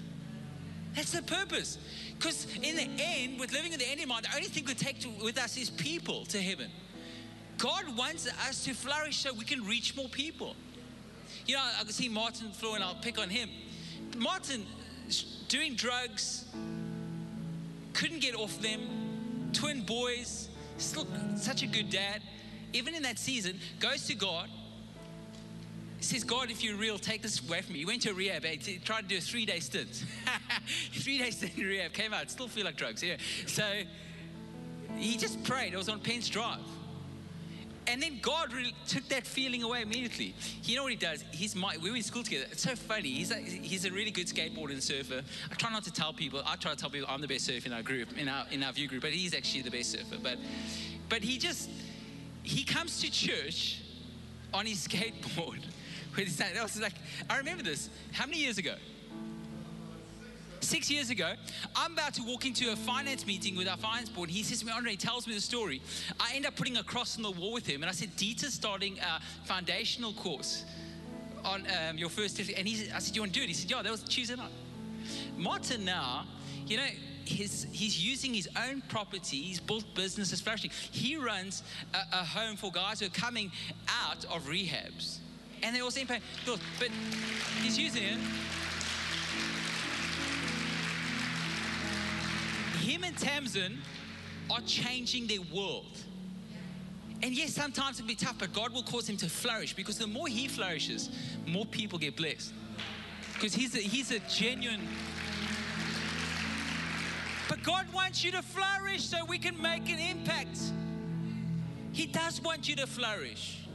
That's 0.95 1.11
the 1.11 1.21
purpose. 1.21 1.77
Because 2.17 2.47
in 2.63 2.77
the 2.77 2.89
end, 2.99 3.37
with 3.37 3.51
living 3.51 3.73
in 3.73 3.79
the 3.79 3.85
end 3.85 3.99
in 3.99 4.07
mind, 4.07 4.23
the 4.23 4.33
only 4.33 4.47
thing 4.47 4.63
we 4.65 4.75
take 4.75 5.01
to, 5.01 5.09
with 5.21 5.37
us 5.37 5.57
is 5.57 5.69
people 5.69 6.23
to 6.27 6.41
heaven. 6.41 6.71
God 7.57 7.83
wants 7.97 8.29
us 8.47 8.63
to 8.63 8.73
flourish 8.73 9.17
so 9.17 9.33
we 9.33 9.43
can 9.43 9.65
reach 9.65 9.97
more 9.97 10.07
people. 10.07 10.55
You 11.47 11.55
know, 11.55 11.63
I 11.81 11.83
can 11.83 11.91
see 11.91 12.07
Martin 12.07 12.53
Floor 12.53 12.75
and 12.75 12.83
I'll 12.83 12.95
pick 12.95 13.19
on 13.19 13.29
him. 13.29 13.49
Martin, 14.17 14.65
doing 15.49 15.75
drugs, 15.75 16.45
couldn't 17.91 18.21
get 18.21 18.35
off 18.35 18.57
them, 18.61 19.49
twin 19.51 19.81
boys, 19.81 20.48
still 20.79 21.07
such 21.35 21.63
a 21.63 21.67
good 21.67 21.89
dad. 21.89 22.21
Even 22.73 22.93
in 22.93 23.03
that 23.03 23.17
season, 23.17 23.59
goes 23.79 24.05
to 24.07 24.15
God, 24.15 24.49
says, 25.99 26.23
God, 26.23 26.49
if 26.49 26.63
you're 26.63 26.75
real, 26.75 26.97
take 26.97 27.21
this 27.21 27.45
away 27.45 27.61
from 27.61 27.73
me. 27.73 27.79
He 27.79 27.85
went 27.85 28.03
to 28.03 28.13
rehab, 28.13 28.45
eh? 28.45 28.55
he 28.59 28.77
tried 28.77 29.01
to 29.01 29.07
do 29.07 29.17
a 29.17 29.21
three 29.21 29.45
day 29.45 29.59
stint. 29.59 30.05
three 30.93 31.17
day 31.17 31.31
stint 31.31 31.57
in 31.57 31.65
rehab, 31.65 31.93
came 31.93 32.13
out, 32.13 32.29
still 32.31 32.47
feel 32.47 32.65
like 32.65 32.77
drugs. 32.77 33.03
Yeah. 33.03 33.17
So 33.47 33.63
he 34.97 35.17
just 35.17 35.43
prayed. 35.43 35.73
It 35.73 35.77
was 35.77 35.89
on 35.89 35.99
Pence 35.99 36.29
Drive. 36.29 36.59
And 37.89 37.99
then 37.99 38.19
God 38.21 38.53
really 38.53 38.75
took 38.87 39.07
that 39.09 39.25
feeling 39.25 39.63
away 39.63 39.81
immediately. 39.81 40.35
You 40.61 40.75
know 40.75 40.83
what 40.83 40.91
he 40.91 40.95
does? 40.95 41.23
He's 41.31 41.55
my, 41.55 41.75
we 41.81 41.89
were 41.89 41.97
in 41.97 42.03
school 42.03 42.21
together. 42.21 42.45
It's 42.51 42.61
so 42.61 42.75
funny. 42.75 43.09
He's 43.09 43.31
a, 43.31 43.37
he's 43.37 43.83
a 43.85 43.91
really 43.91 44.11
good 44.11 44.27
skateboarder 44.27 44.73
and 44.73 44.83
surfer. 44.83 45.23
I 45.51 45.55
try 45.55 45.71
not 45.71 45.83
to 45.85 45.91
tell 45.91 46.13
people. 46.13 46.43
I 46.45 46.55
try 46.55 46.69
to 46.69 46.77
tell 46.77 46.91
people 46.91 47.09
I'm 47.09 47.19
the 47.19 47.27
best 47.27 47.45
surfer 47.45 47.65
in 47.65 47.73
our 47.73 47.81
group, 47.81 48.15
in 48.15 48.29
our 48.29 48.45
in 48.51 48.61
our 48.61 48.71
view 48.71 48.87
group. 48.87 49.01
But 49.01 49.13
he's 49.13 49.33
actually 49.33 49.63
the 49.63 49.71
best 49.71 49.91
surfer. 49.91 50.17
But 50.21 50.37
but 51.09 51.23
he 51.23 51.39
just 51.39 51.67
he 52.43 52.63
comes 52.63 53.01
to 53.01 53.11
church 53.11 53.81
on 54.53 54.67
his 54.67 54.87
skateboard 54.87 55.63
with 56.15 56.25
his 56.25 56.37
That 56.37 56.61
was 56.61 56.79
like 56.79 56.93
I 57.27 57.39
remember 57.39 57.63
this. 57.63 57.89
How 58.11 58.27
many 58.27 58.37
years 58.37 58.59
ago? 58.59 58.75
Six 60.61 60.89
years 60.89 61.09
ago, 61.09 61.33
I'm 61.75 61.93
about 61.93 62.13
to 62.15 62.23
walk 62.23 62.45
into 62.45 62.71
a 62.71 62.75
finance 62.75 63.25
meeting 63.25 63.55
with 63.55 63.67
our 63.67 63.77
finance 63.77 64.09
board. 64.09 64.29
And 64.29 64.37
He 64.37 64.43
says 64.43 64.59
to 64.59 64.65
me, 64.65 64.71
Andre, 64.71 64.91
he 64.91 64.97
tells 64.97 65.27
me 65.27 65.33
the 65.33 65.41
story. 65.41 65.81
I 66.19 66.35
end 66.35 66.45
up 66.45 66.55
putting 66.55 66.77
a 66.77 66.83
cross 66.83 67.17
on 67.17 67.23
the 67.23 67.31
wall 67.31 67.53
with 67.53 67.67
him. 67.67 67.81
And 67.81 67.89
I 67.89 67.93
said, 67.93 68.15
Dieter's 68.15 68.53
starting 68.53 68.97
a 68.99 69.21
foundational 69.45 70.13
course 70.13 70.65
on 71.43 71.65
um, 71.87 71.97
your 71.97 72.09
first. 72.09 72.39
And 72.39 72.67
he, 72.67 72.91
I 72.91 72.99
said, 72.99 73.15
you 73.15 73.21
want 73.21 73.33
to 73.33 73.39
do 73.39 73.43
it? 73.43 73.47
He 73.47 73.53
said, 73.53 73.71
yeah, 73.71 73.81
that 73.81 73.91
was 73.91 74.03
Tuesday 74.03 74.35
night. 74.35 74.51
Martin 75.37 75.85
now, 75.85 76.25
you 76.65 76.77
know, 76.77 76.87
his, 77.25 77.67
he's 77.71 78.03
using 78.03 78.33
his 78.33 78.49
own 78.67 78.81
property. 78.89 79.41
He's 79.41 79.59
built 79.59 79.85
businesses 79.95 80.41
flourishing. 80.41 80.71
He 80.91 81.15
runs 81.15 81.63
a, 81.93 81.97
a, 82.17 82.23
home 82.25 82.55
for 82.55 82.71
guys 82.71 82.99
who 82.99 83.05
are 83.05 83.09
coming 83.09 83.51
out 83.87 84.25
of 84.25 84.47
rehabs. 84.47 85.19
And 85.61 85.75
they're 85.75 85.83
also 85.83 86.01
in 86.01 86.07
pain. 86.07 86.21
But 86.45 86.89
he's 87.61 87.77
using 87.77 88.03
it 88.03 88.17
him 92.89 93.03
and 93.03 93.15
Tamsin 93.17 93.77
are 94.49 94.61
changing 94.61 95.27
their 95.27 95.41
world. 95.53 95.97
And 97.21 97.33
yes, 97.33 97.53
sometimes 97.53 97.99
it'll 97.99 98.07
be 98.07 98.15
tough, 98.15 98.37
but 98.39 98.53
God 98.53 98.73
will 98.73 98.83
cause 98.83 99.07
him 99.07 99.17
to 99.17 99.29
flourish 99.29 99.75
because 99.75 99.97
the 99.97 100.07
more 100.07 100.27
he 100.27 100.47
flourishes, 100.47 101.09
more 101.45 101.65
people 101.65 101.99
get 101.99 102.15
blessed. 102.15 102.53
Because 103.33 103.53
he's 103.53 103.75
a, 103.75 103.79
he's 103.79 104.11
a 104.11 104.19
genuine. 104.19 104.81
But 107.47 107.61
God 107.63 107.91
wants 107.93 108.23
you 108.23 108.31
to 108.31 108.41
flourish 108.41 109.03
so 109.03 109.23
we 109.25 109.37
can 109.37 109.61
make 109.61 109.89
an 109.89 109.99
impact. 109.99 110.59
He 111.91 112.05
does 112.05 112.41
want 112.41 112.67
you 112.69 112.75
to 112.77 112.87
flourish. 112.87 113.67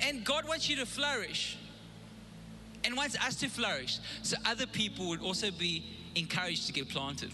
And 0.00 0.24
God 0.24 0.48
wants 0.48 0.68
you 0.68 0.76
to 0.76 0.86
flourish 0.86 1.58
and 2.84 2.96
wants 2.96 3.16
us 3.18 3.36
to 3.36 3.48
flourish 3.48 3.98
so 4.22 4.36
other 4.44 4.66
people 4.66 5.08
would 5.08 5.20
also 5.20 5.50
be 5.50 5.84
encouraged 6.14 6.66
to 6.66 6.72
get 6.72 6.88
planted. 6.88 7.30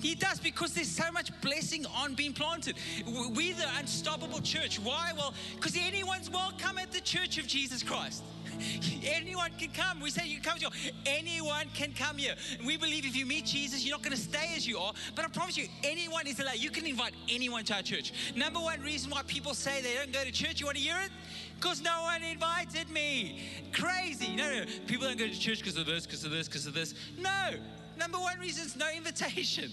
He 0.00 0.14
does 0.14 0.38
because 0.38 0.74
there's 0.74 0.90
so 0.90 1.10
much 1.10 1.30
blessing 1.40 1.86
on 1.86 2.14
being 2.14 2.32
planted. 2.32 2.76
We're 3.06 3.54
the 3.54 3.68
unstoppable 3.78 4.40
church. 4.40 4.78
Why? 4.78 5.12
Well, 5.16 5.34
because 5.54 5.76
anyone's 5.76 6.30
welcome 6.30 6.78
at 6.78 6.92
the 6.92 7.00
church 7.00 7.38
of 7.38 7.46
Jesus 7.46 7.82
Christ. 7.82 8.22
Anyone 9.04 9.50
can 9.58 9.70
come. 9.70 10.00
We 10.00 10.10
say 10.10 10.26
you 10.26 10.40
come 10.40 10.58
to 10.58 10.70
anyone 11.04 11.66
can 11.74 11.92
come 11.92 12.16
here. 12.16 12.34
We 12.64 12.76
believe 12.76 13.04
if 13.04 13.16
you 13.16 13.26
meet 13.26 13.46
Jesus, 13.46 13.84
you're 13.84 13.96
not 13.96 14.02
going 14.02 14.16
to 14.16 14.22
stay 14.22 14.54
as 14.56 14.66
you 14.66 14.78
are. 14.78 14.92
But 15.14 15.24
I 15.24 15.28
promise 15.28 15.56
you, 15.56 15.68
anyone 15.84 16.26
is 16.26 16.40
allowed. 16.40 16.56
You 16.56 16.70
can 16.70 16.86
invite 16.86 17.12
anyone 17.28 17.64
to 17.64 17.74
our 17.74 17.82
church. 17.82 18.12
Number 18.34 18.60
one 18.60 18.80
reason 18.80 19.10
why 19.10 19.22
people 19.26 19.54
say 19.54 19.82
they 19.82 19.94
don't 19.94 20.12
go 20.12 20.24
to 20.24 20.32
church, 20.32 20.60
you 20.60 20.66
want 20.66 20.78
to 20.78 20.82
hear 20.82 20.96
it? 21.04 21.10
Because 21.56 21.80
no 21.80 22.02
one 22.02 22.22
invited 22.22 22.90
me. 22.90 23.40
Crazy. 23.72 24.36
No, 24.36 24.48
no. 24.48 24.64
People 24.86 25.06
don't 25.06 25.18
go 25.18 25.26
to 25.26 25.38
church 25.38 25.58
because 25.58 25.76
of 25.76 25.86
this, 25.86 26.06
because 26.06 26.24
of 26.24 26.30
this, 26.30 26.46
because 26.46 26.66
of 26.66 26.74
this. 26.74 26.94
No. 27.18 27.50
Number 27.98 28.18
one 28.18 28.38
reason 28.38 28.66
is 28.66 28.76
no 28.76 28.88
invitation. 28.94 29.70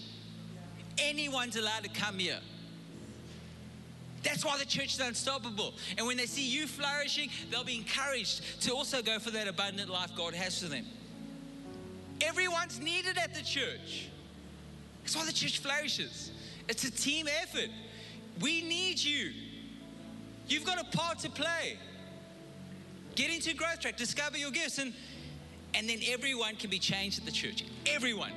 Anyone's 0.98 1.58
allowed 1.58 1.84
to 1.84 1.90
come 1.90 2.20
here. 2.20 2.40
That's 4.24 4.46
why 4.46 4.58
the 4.58 4.66
church 4.66 4.94
is 4.94 5.02
unstoppable. 5.02 5.74
And 5.98 6.08
when 6.08 6.16
they 6.16 6.26
see 6.26 6.48
you 6.48 6.66
flourishing, 6.66 7.30
they'll 7.52 7.66
be 7.66 7.76
encouraged 7.76 8.62
to 8.62 8.74
also 8.74 9.02
go 9.02 9.20
for 9.20 9.32
that 9.32 9.48
abundant 9.48 9.90
life 9.90 10.12
God 10.16 10.34
has 10.34 10.62
for 10.62 10.70
them. 10.70 10.86
Everyone's 12.22 12.80
needed 12.80 13.18
at 13.18 13.36
the 13.36 13.42
church. 13.42 14.08
That's 15.02 15.18
why 15.18 15.26
the 15.26 15.34
church 15.34 15.60
flourishes. 15.60 16.32
It's 16.70 16.86
a 16.86 16.92
team 16.92 17.28
effort. 17.42 17.70
We 18.40 18.62
need 18.62 19.04
you. 19.04 19.34
You've 20.48 20.66
got 20.66 20.80
a 20.80 20.98
part 20.98 21.20
to 21.20 21.30
play. 21.30 21.78
Get 23.16 23.32
into 23.34 23.54
growth 23.54 23.80
track, 23.80 23.98
discover 23.98 24.38
your 24.38 24.52
gifts, 24.52 24.80
and, 24.80 24.94
and 25.74 25.88
then 25.88 26.00
everyone 26.08 26.56
can 26.56 26.70
be 26.70 26.80
changed 26.80 27.20
at 27.20 27.26
the 27.26 27.32
church. 27.32 27.64
Everyone. 27.86 28.32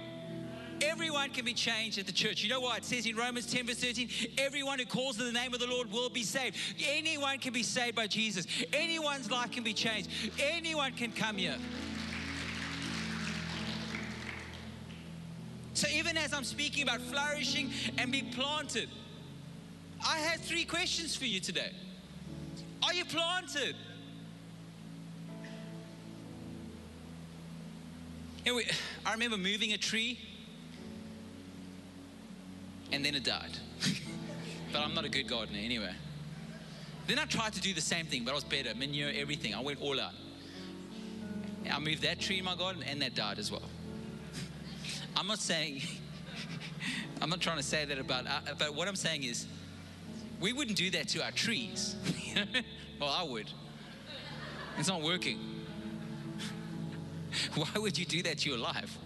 Everyone 0.82 1.30
can 1.30 1.44
be 1.44 1.54
changed 1.54 1.98
at 1.98 2.06
the 2.06 2.12
church. 2.12 2.42
You 2.42 2.50
know 2.50 2.60
why? 2.60 2.76
It 2.76 2.84
says 2.84 3.06
in 3.06 3.16
Romans 3.16 3.46
10, 3.46 3.66
verse 3.66 3.78
13, 3.78 4.08
everyone 4.36 4.78
who 4.78 4.84
calls 4.84 5.18
on 5.18 5.26
the 5.26 5.32
name 5.32 5.54
of 5.54 5.60
the 5.60 5.66
Lord 5.66 5.90
will 5.90 6.10
be 6.10 6.22
saved. 6.22 6.56
Anyone 6.86 7.38
can 7.38 7.54
be 7.54 7.62
saved 7.62 7.96
by 7.96 8.06
Jesus. 8.06 8.46
Anyone's 8.72 9.30
life 9.30 9.50
can 9.50 9.64
be 9.64 9.72
changed. 9.72 10.10
Anyone 10.38 10.92
can 10.92 11.12
come 11.12 11.38
here. 11.38 11.56
So 15.72 15.88
even 15.88 16.16
as 16.16 16.32
I'm 16.32 16.44
speaking 16.44 16.82
about 16.82 17.00
flourishing 17.00 17.70
and 17.98 18.12
be 18.12 18.22
planted, 18.22 18.88
I 20.06 20.18
have 20.18 20.40
three 20.40 20.64
questions 20.64 21.16
for 21.16 21.24
you 21.24 21.40
today. 21.40 21.70
Are 22.86 22.94
you 22.94 23.04
planted? 23.04 23.74
I 29.04 29.12
remember 29.12 29.36
moving 29.36 29.72
a 29.72 29.76
tree 29.76 30.20
and 32.92 33.04
then 33.04 33.16
it 33.16 33.24
died. 33.24 33.50
but 34.72 34.80
I'm 34.82 34.94
not 34.94 35.04
a 35.04 35.08
good 35.08 35.26
gardener 35.26 35.58
anyway. 35.58 35.92
Then 37.08 37.18
I 37.18 37.24
tried 37.24 37.54
to 37.54 37.60
do 37.60 37.74
the 37.74 37.80
same 37.80 38.06
thing, 38.06 38.24
but 38.24 38.30
I 38.30 38.34
was 38.34 38.44
better, 38.44 38.72
manure, 38.76 39.10
everything. 39.14 39.52
I 39.52 39.60
went 39.60 39.82
all 39.82 40.00
out. 40.00 40.12
I 41.68 41.80
moved 41.80 42.02
that 42.02 42.20
tree 42.20 42.38
in 42.38 42.44
my 42.44 42.54
garden 42.54 42.84
and 42.84 43.02
that 43.02 43.16
died 43.16 43.40
as 43.40 43.50
well. 43.50 43.68
I'm 45.16 45.26
not 45.26 45.40
saying, 45.40 45.82
I'm 47.20 47.30
not 47.30 47.40
trying 47.40 47.56
to 47.56 47.64
say 47.64 47.84
that 47.84 47.98
about, 47.98 48.28
uh, 48.28 48.54
but 48.56 48.76
what 48.76 48.86
I'm 48.86 48.94
saying 48.94 49.24
is, 49.24 49.46
we 50.40 50.52
wouldn't 50.52 50.76
do 50.76 50.90
that 50.90 51.08
to 51.08 51.24
our 51.24 51.30
trees. 51.30 51.96
well, 53.00 53.10
I 53.10 53.22
would. 53.22 53.50
It's 54.78 54.88
not 54.88 55.02
working. 55.02 55.38
Why 57.54 57.68
would 57.76 57.98
you 57.98 58.04
do 58.04 58.22
that 58.24 58.38
to 58.38 58.50
your 58.50 58.58
life? 58.58 58.98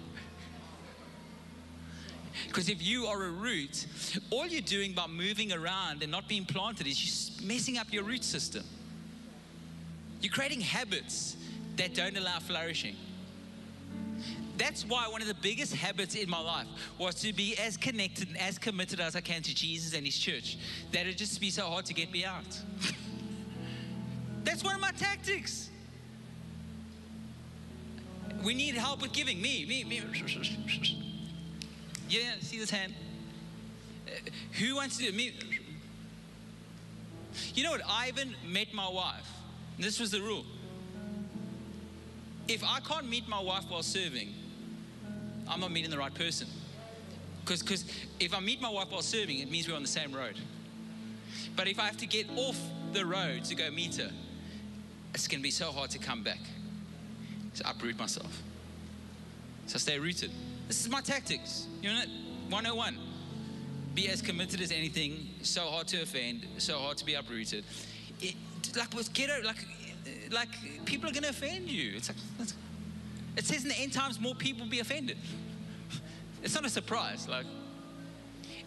Because 2.47 2.69
if 2.69 2.83
you 2.83 3.07
are 3.07 3.25
a 3.25 3.31
root, 3.31 3.87
all 4.31 4.47
you're 4.47 4.61
doing 4.61 4.93
by 4.93 5.07
moving 5.07 5.53
around 5.53 6.03
and 6.03 6.11
not 6.11 6.29
being 6.29 6.45
planted 6.45 6.87
is 6.87 7.31
you're 7.39 7.49
messing 7.49 7.79
up 7.79 7.93
your 7.93 8.03
root 8.03 8.25
system. 8.25 8.65
You're 10.21 10.33
creating 10.33 10.61
habits 10.61 11.37
that 11.77 11.95
don't 11.95 12.17
allow 12.17 12.39
flourishing. 12.41 12.97
That's 14.61 14.85
why 14.85 15.09
one 15.09 15.23
of 15.23 15.27
the 15.27 15.35
biggest 15.35 15.75
habits 15.75 16.15
in 16.15 16.29
my 16.29 16.39
life 16.39 16.67
was 16.99 17.15
to 17.23 17.33
be 17.33 17.57
as 17.57 17.79
connected 17.79 18.29
and 18.29 18.37
as 18.37 18.59
committed 18.59 19.01
as 19.01 19.17
I 19.17 19.23
can 19.23 19.41
to 19.41 19.55
Jesus 19.55 19.95
and 19.95 20.05
His 20.05 20.19
church 20.19 20.59
that 20.93 21.07
it 21.07 21.17
just 21.17 21.41
be 21.41 21.49
so 21.49 21.63
hard 21.63 21.87
to 21.87 21.95
get 21.95 22.13
me 22.13 22.27
out. 22.27 22.61
That's 24.45 24.63
one 24.63 24.75
of 24.75 24.81
my 24.83 24.91
tactics. 24.91 25.71
We 28.45 28.53
need 28.53 28.75
help 28.75 29.01
with 29.01 29.15
giving. 29.15 29.41
Me, 29.41 29.65
me, 29.67 29.85
me. 29.85 30.03
Yeah, 32.09 32.33
see 32.41 32.59
this 32.59 32.71
hand? 32.71 32.93
Uh, 34.05 34.11
who 34.59 34.75
wants 34.75 34.99
to 34.99 35.05
do 35.05 35.13
me? 35.13 35.33
You 37.55 37.63
know 37.63 37.71
what? 37.71 37.83
Ivan 37.89 38.35
met 38.45 38.75
my 38.75 38.89
wife. 38.89 39.31
This 39.79 40.01
was 40.01 40.11
the 40.11 40.21
rule. 40.21 40.45
if 42.49 42.65
I 42.65 42.81
can't 42.81 43.09
meet 43.09 43.29
my 43.29 43.41
wife 43.41 43.63
while 43.69 43.85
serving, 43.85 44.35
I'm 45.51 45.61
not 45.61 45.73
meeting 45.73 45.91
the 45.91 45.99
right 45.99 46.15
person. 46.15 46.47
Because 47.45 47.85
if 48.21 48.35
I 48.35 48.41
meet 48.41 48.61
my 48.61 48.71
wife 48.71 48.91
while 48.91 49.03
serving, 49.03 49.41
it 49.41 49.51
means 49.51 49.69
we're 49.69 49.75
on 49.75 49.83
the 49.83 49.89
same 49.89 50.13
road. 50.13 50.39
But 51.57 51.67
if 51.67 51.81
I 51.81 51.87
have 51.87 51.97
to 51.99 52.07
get 52.07 52.27
off 52.37 52.59
the 52.93 53.05
road 53.05 53.45
to 53.45 53.55
go 53.55 53.71
meet 53.71 53.97
her, 53.97 54.11
it's 55.15 55.27
going 55.27 55.41
to 55.41 55.43
be 55.43 55.51
so 55.51 55.73
hard 55.73 55.91
to 55.91 55.99
come 55.99 56.23
back. 56.23 56.39
So 57.55 57.65
uproot 57.67 57.99
myself. 57.99 58.43
So 59.67 59.79
stay 59.79 59.99
rooted. 59.99 60.31
This 60.69 60.81
is 60.81 60.89
my 60.89 61.01
tactics. 61.01 61.67
You 61.83 61.91
know, 61.91 62.01
101. 62.51 62.97
Be 63.95 64.09
as 64.09 64.23
committed 64.23 64.61
as 64.61 64.71
anything, 64.71 65.29
so 65.43 65.63
hard 65.63 65.89
to 65.89 66.03
offend, 66.03 66.47
so 66.59 66.79
hard 66.79 66.97
to 66.99 67.05
be 67.05 67.15
uprooted. 67.15 67.65
It, 68.21 68.37
like 68.77 68.95
with 68.95 69.13
kiddo, 69.13 69.41
like, 69.45 69.65
like 70.31 70.49
people 70.85 71.11
are 71.11 71.13
going 71.13 71.25
to 71.25 71.31
offend 71.31 71.69
you. 71.69 71.95
It's 71.97 72.09
like, 72.09 72.49
it 73.37 73.45
says 73.45 73.63
in 73.63 73.69
the 73.69 73.79
end 73.79 73.93
times 73.93 74.21
more 74.21 74.35
people 74.35 74.65
will 74.65 74.71
be 74.71 74.81
offended. 74.81 75.19
It's 76.43 76.55
not 76.55 76.65
a 76.65 76.71
surprise. 76.71 77.29
Like, 77.29 77.47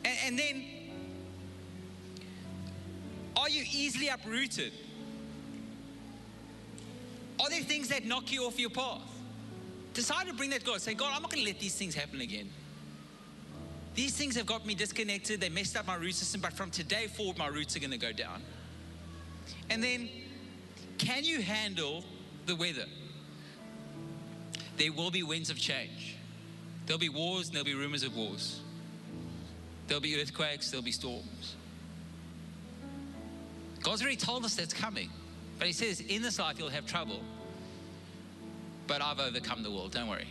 and, 0.06 0.18
and 0.26 0.40
then, 0.40 0.64
are 3.36 3.50
you 3.50 3.64
easily 3.72 4.10
uprooted? 4.10 4.74
Are 7.40 7.50
there 7.50 7.62
things 7.62 7.90
that 7.90 8.06
knock 8.06 8.32
you 8.32 8.46
off 8.46 8.60
your 8.60 8.70
path? 8.70 9.02
Decide 9.94 10.28
to 10.28 10.34
bring 10.34 10.50
that 10.52 10.64
God. 10.64 10.82
Say, 10.82 10.94
God, 10.94 11.12
I'm 11.14 11.22
not 11.22 11.32
going 11.32 11.44
to 11.44 11.50
let 11.50 11.60
these 11.60 11.76
things 11.76 11.94
happen 11.94 12.22
again. 12.22 12.50
These 13.96 14.16
things 14.16 14.36
have 14.38 14.46
got 14.46 14.66
me 14.66 14.74
disconnected. 14.74 15.40
They 15.40 15.50
messed 15.50 15.78
up 15.78 15.86
my 15.86 15.96
root 15.96 16.16
system, 16.16 16.42
but 16.42 16.54
from 16.54 16.72
today 16.72 17.08
forward, 17.08 17.38
my 17.38 17.48
roots 17.48 17.76
are 17.76 17.80
going 17.80 17.92
to 17.92 17.98
go 17.98 18.12
down. 18.12 18.42
And 19.70 19.84
then, 19.84 20.10
can 20.98 21.24
you 21.24 21.42
handle 21.42 22.04
the 22.46 22.56
weather? 22.56 22.86
There 24.78 24.92
will 24.92 25.12
be 25.12 25.24
winds 25.24 25.50
of 25.50 25.58
change. 25.58 26.18
There'll 26.86 27.00
be 27.00 27.10
wars 27.10 27.48
and 27.48 27.56
there'll 27.56 27.66
be 27.66 27.76
rumors 27.76 28.04
of 28.04 28.16
wars. 28.16 28.62
There'll 29.88 30.02
be 30.02 30.20
earthquakes, 30.20 30.72
there'll 30.72 30.84
be 30.84 30.92
storms. 30.92 31.56
God's 33.82 34.02
already 34.02 34.18
told 34.18 34.46
us 34.46 34.56
that's 34.56 34.74
coming. 34.74 35.10
But 35.58 35.68
He 35.68 35.74
says, 35.74 36.00
in 36.02 36.22
this 36.22 36.40
life 36.40 36.58
you'll 36.58 36.70
have 36.70 36.86
trouble. 36.86 37.20
But 38.88 39.02
I've 39.02 39.20
overcome 39.20 39.64
the 39.64 39.72
world. 39.72 39.92
Don't 39.92 40.08
worry. 40.10 40.28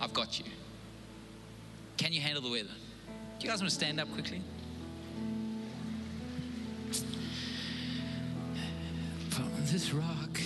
I've 0.00 0.12
got 0.12 0.38
you. 0.38 0.44
Can 1.96 2.12
you 2.12 2.20
handle 2.20 2.42
the 2.42 2.50
weather? 2.50 2.68
Do 3.38 3.44
you 3.44 3.48
guys 3.48 3.60
want 3.60 3.70
to 3.70 3.74
stand 3.74 4.00
up 4.00 4.12
quickly? 4.12 4.42
From 9.30 9.50
this 9.60 9.92
rock, 9.92 10.40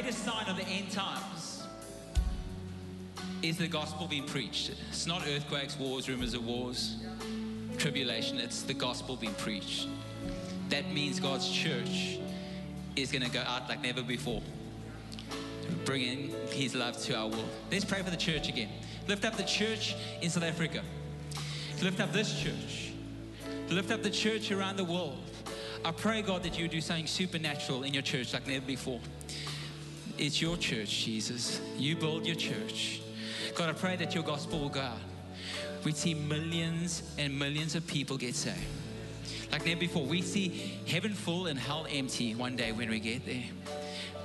greatest 0.00 0.24
sign 0.24 0.46
of 0.46 0.56
the 0.56 0.62
end 0.68 0.88
times 0.92 1.64
is 3.42 3.58
the 3.58 3.66
gospel 3.66 4.06
being 4.06 4.24
preached. 4.24 4.70
It's 4.90 5.08
not 5.08 5.26
earthquakes, 5.26 5.76
wars, 5.76 6.08
rumors 6.08 6.34
of 6.34 6.46
wars, 6.46 6.98
tribulation. 7.78 8.38
It's 8.38 8.62
the 8.62 8.74
gospel 8.74 9.16
being 9.16 9.34
preached. 9.34 9.88
That 10.68 10.88
means 10.92 11.18
God's 11.18 11.50
church 11.50 12.20
is 12.94 13.10
going 13.10 13.24
to 13.24 13.30
go 13.30 13.40
out 13.40 13.68
like 13.68 13.82
never 13.82 14.00
before, 14.02 14.40
bringing 15.84 16.32
His 16.50 16.76
love 16.76 16.96
to 16.98 17.16
our 17.16 17.26
world. 17.26 17.48
Let's 17.72 17.84
pray 17.84 18.00
for 18.00 18.10
the 18.10 18.16
church 18.16 18.48
again. 18.48 18.68
Lift 19.08 19.24
up 19.24 19.36
the 19.36 19.42
church 19.42 19.96
in 20.22 20.30
South 20.30 20.44
Africa. 20.44 20.82
Lift 21.82 21.98
up 21.98 22.12
this 22.12 22.40
church. 22.40 22.92
Lift 23.68 23.90
up 23.90 24.04
the 24.04 24.10
church 24.10 24.52
around 24.52 24.76
the 24.76 24.84
world. 24.84 25.18
I 25.84 25.90
pray, 25.90 26.22
God, 26.22 26.44
that 26.44 26.56
you 26.56 26.68
do 26.68 26.80
something 26.80 27.08
supernatural 27.08 27.82
in 27.82 27.94
your 27.94 28.02
church 28.04 28.32
like 28.32 28.46
never 28.46 28.64
before. 28.64 29.00
It's 30.18 30.42
your 30.42 30.56
church, 30.56 31.04
Jesus. 31.04 31.60
You 31.76 31.94
build 31.94 32.26
your 32.26 32.34
church. 32.34 33.00
God, 33.54 33.70
I 33.70 33.72
pray 33.72 33.94
that 33.96 34.14
your 34.14 34.24
gospel 34.24 34.58
will 34.58 34.68
go 34.68 34.80
out. 34.80 34.98
We 35.84 35.92
see 35.92 36.12
millions 36.12 37.02
and 37.18 37.38
millions 37.38 37.76
of 37.76 37.86
people 37.86 38.18
get 38.18 38.34
saved. 38.34 38.58
Like 39.52 39.64
never 39.64 39.80
before. 39.80 40.04
We 40.04 40.22
see 40.22 40.80
heaven 40.86 41.14
full 41.14 41.46
and 41.46 41.58
hell 41.58 41.86
empty 41.88 42.34
one 42.34 42.56
day 42.56 42.72
when 42.72 42.90
we 42.90 42.98
get 42.98 43.24
there. 43.24 43.44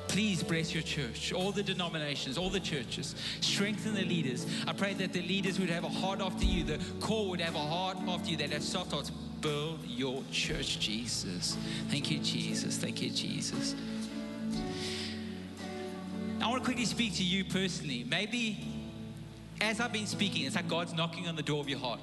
Please 0.08 0.43
bless 0.43 0.73
your 0.73 0.84
church, 0.84 1.32
all 1.32 1.51
the 1.51 1.63
denominations, 1.63 2.38
all 2.38 2.49
the 2.49 2.60
churches. 2.60 3.15
Strengthen 3.41 3.93
the 3.93 4.03
leaders. 4.03 4.45
I 4.67 4.73
pray 4.73 4.93
that 4.95 5.13
the 5.13 5.21
leaders 5.21 5.60
would 5.60 5.69
have 5.69 5.84
a 5.84 5.89
heart 5.89 6.21
after 6.21 6.45
you, 6.45 6.63
the 6.63 6.79
core 6.99 7.29
would 7.29 7.39
have 7.39 7.56
a 7.56 7.60
heart 7.60 7.97
after 8.08 8.32
you, 8.32 8.38
that 8.38 8.51
have 8.51 8.63
soft 8.63 8.91
hearts. 8.91 9.12
Build 9.41 9.79
your 9.86 10.23
church, 10.32 10.79
Jesus. 10.79 11.58
Thank 11.89 12.10
you, 12.10 12.19
Jesus. 12.19 12.77
Thank 12.77 13.01
you, 13.01 13.10
Jesus. 13.10 13.75
Quickly 16.63 16.86
speak 16.86 17.13
to 17.15 17.23
you 17.23 17.43
personally. 17.43 18.06
Maybe 18.10 18.65
as 19.59 19.82
I've 19.82 19.91
been 19.91 20.07
speaking, 20.07 20.45
it's 20.45 20.55
like 20.55 20.70
God's 20.70 20.93
knocking 20.93 21.28
on 21.28 21.36
the 21.36 21.43
door 21.43 21.59
of 21.59 21.68
your 21.68 21.80
heart. 21.80 21.99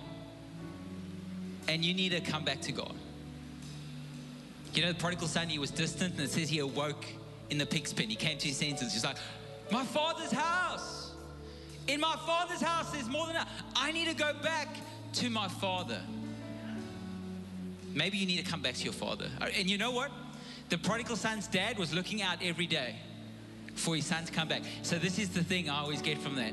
And 1.67 1.83
you 1.83 1.95
need 1.95 2.11
to 2.11 2.21
come 2.21 2.45
back 2.45 2.61
to 2.63 2.73
God. 2.73 2.95
You 4.75 4.83
know, 4.83 4.93
the 4.93 4.99
prodigal 4.99 5.29
son, 5.29 5.49
he 5.49 5.59
was 5.59 5.71
distant, 5.71 6.13
and 6.15 6.21
it 6.21 6.31
says 6.31 6.49
he 6.49 6.59
awoke 6.59 7.07
in 7.49 7.57
the 7.57 7.65
pig's 7.65 7.93
pen. 7.93 8.11
He 8.11 8.17
came 8.17 8.37
to 8.37 8.49
his 8.49 8.59
senses. 8.59 8.93
He's 8.93 9.05
like, 9.05 9.17
My 9.73 9.85
father's 9.85 10.31
house. 10.31 11.13
In 11.89 11.99
my 11.99 12.17
father's 12.27 12.61
house, 12.61 12.93
there's 12.93 13.09
more 13.09 13.27
than 13.27 13.37
that. 13.37 13.49
I 13.75 13.93
need 13.93 14.09
to 14.09 14.15
go 14.15 14.33
back 14.43 14.69
to 15.15 15.31
my 15.31 15.49
father. 15.49 16.01
Maybe 17.95 18.19
you 18.19 18.27
need 18.27 18.45
to 18.45 18.49
come 18.49 18.61
back 18.61 18.75
to 18.75 18.85
your 18.85 18.93
father. 18.93 19.29
And 19.41 19.69
you 19.69 19.79
know 19.79 19.91
what? 19.91 20.11
The 20.69 20.79
prodigal 20.79 21.17
son's 21.17 21.49
dad 21.49 21.79
was 21.79 21.93
looking 21.93 22.23
out 22.23 22.39
every 22.43 22.67
day 22.67 22.97
for 23.81 23.97
his 23.97 24.07
son 24.07 24.25
to 24.25 24.33
come 24.33 24.49
back. 24.49 24.63
So, 24.83 24.99
this 24.99 25.19
is 25.19 25.31
the 25.31 25.43
thing 25.43 25.69
I 25.69 25.81
always 25.81 26.03
get 26.03 26.19
from 26.19 26.37
that. 26.37 26.53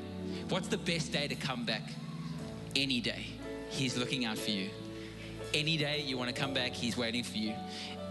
What's 0.50 0.68
the 0.68 0.78
best 0.78 1.12
day 1.12 1.28
to 1.28 1.36
come 1.36 1.66
back? 1.66 1.84
Any 2.76 3.02
day. 3.02 3.28
He's 3.70 3.98
looking 3.98 4.26
out 4.26 4.38
for 4.38 4.52
you. 4.52 4.70
Any 5.54 5.78
day 5.78 6.02
you 6.02 6.18
want 6.18 6.34
to 6.34 6.40
come 6.40 6.54
back, 6.54 6.74
He's 6.74 6.98
waiting 6.98 7.24
for 7.24 7.38
you. 7.38 7.54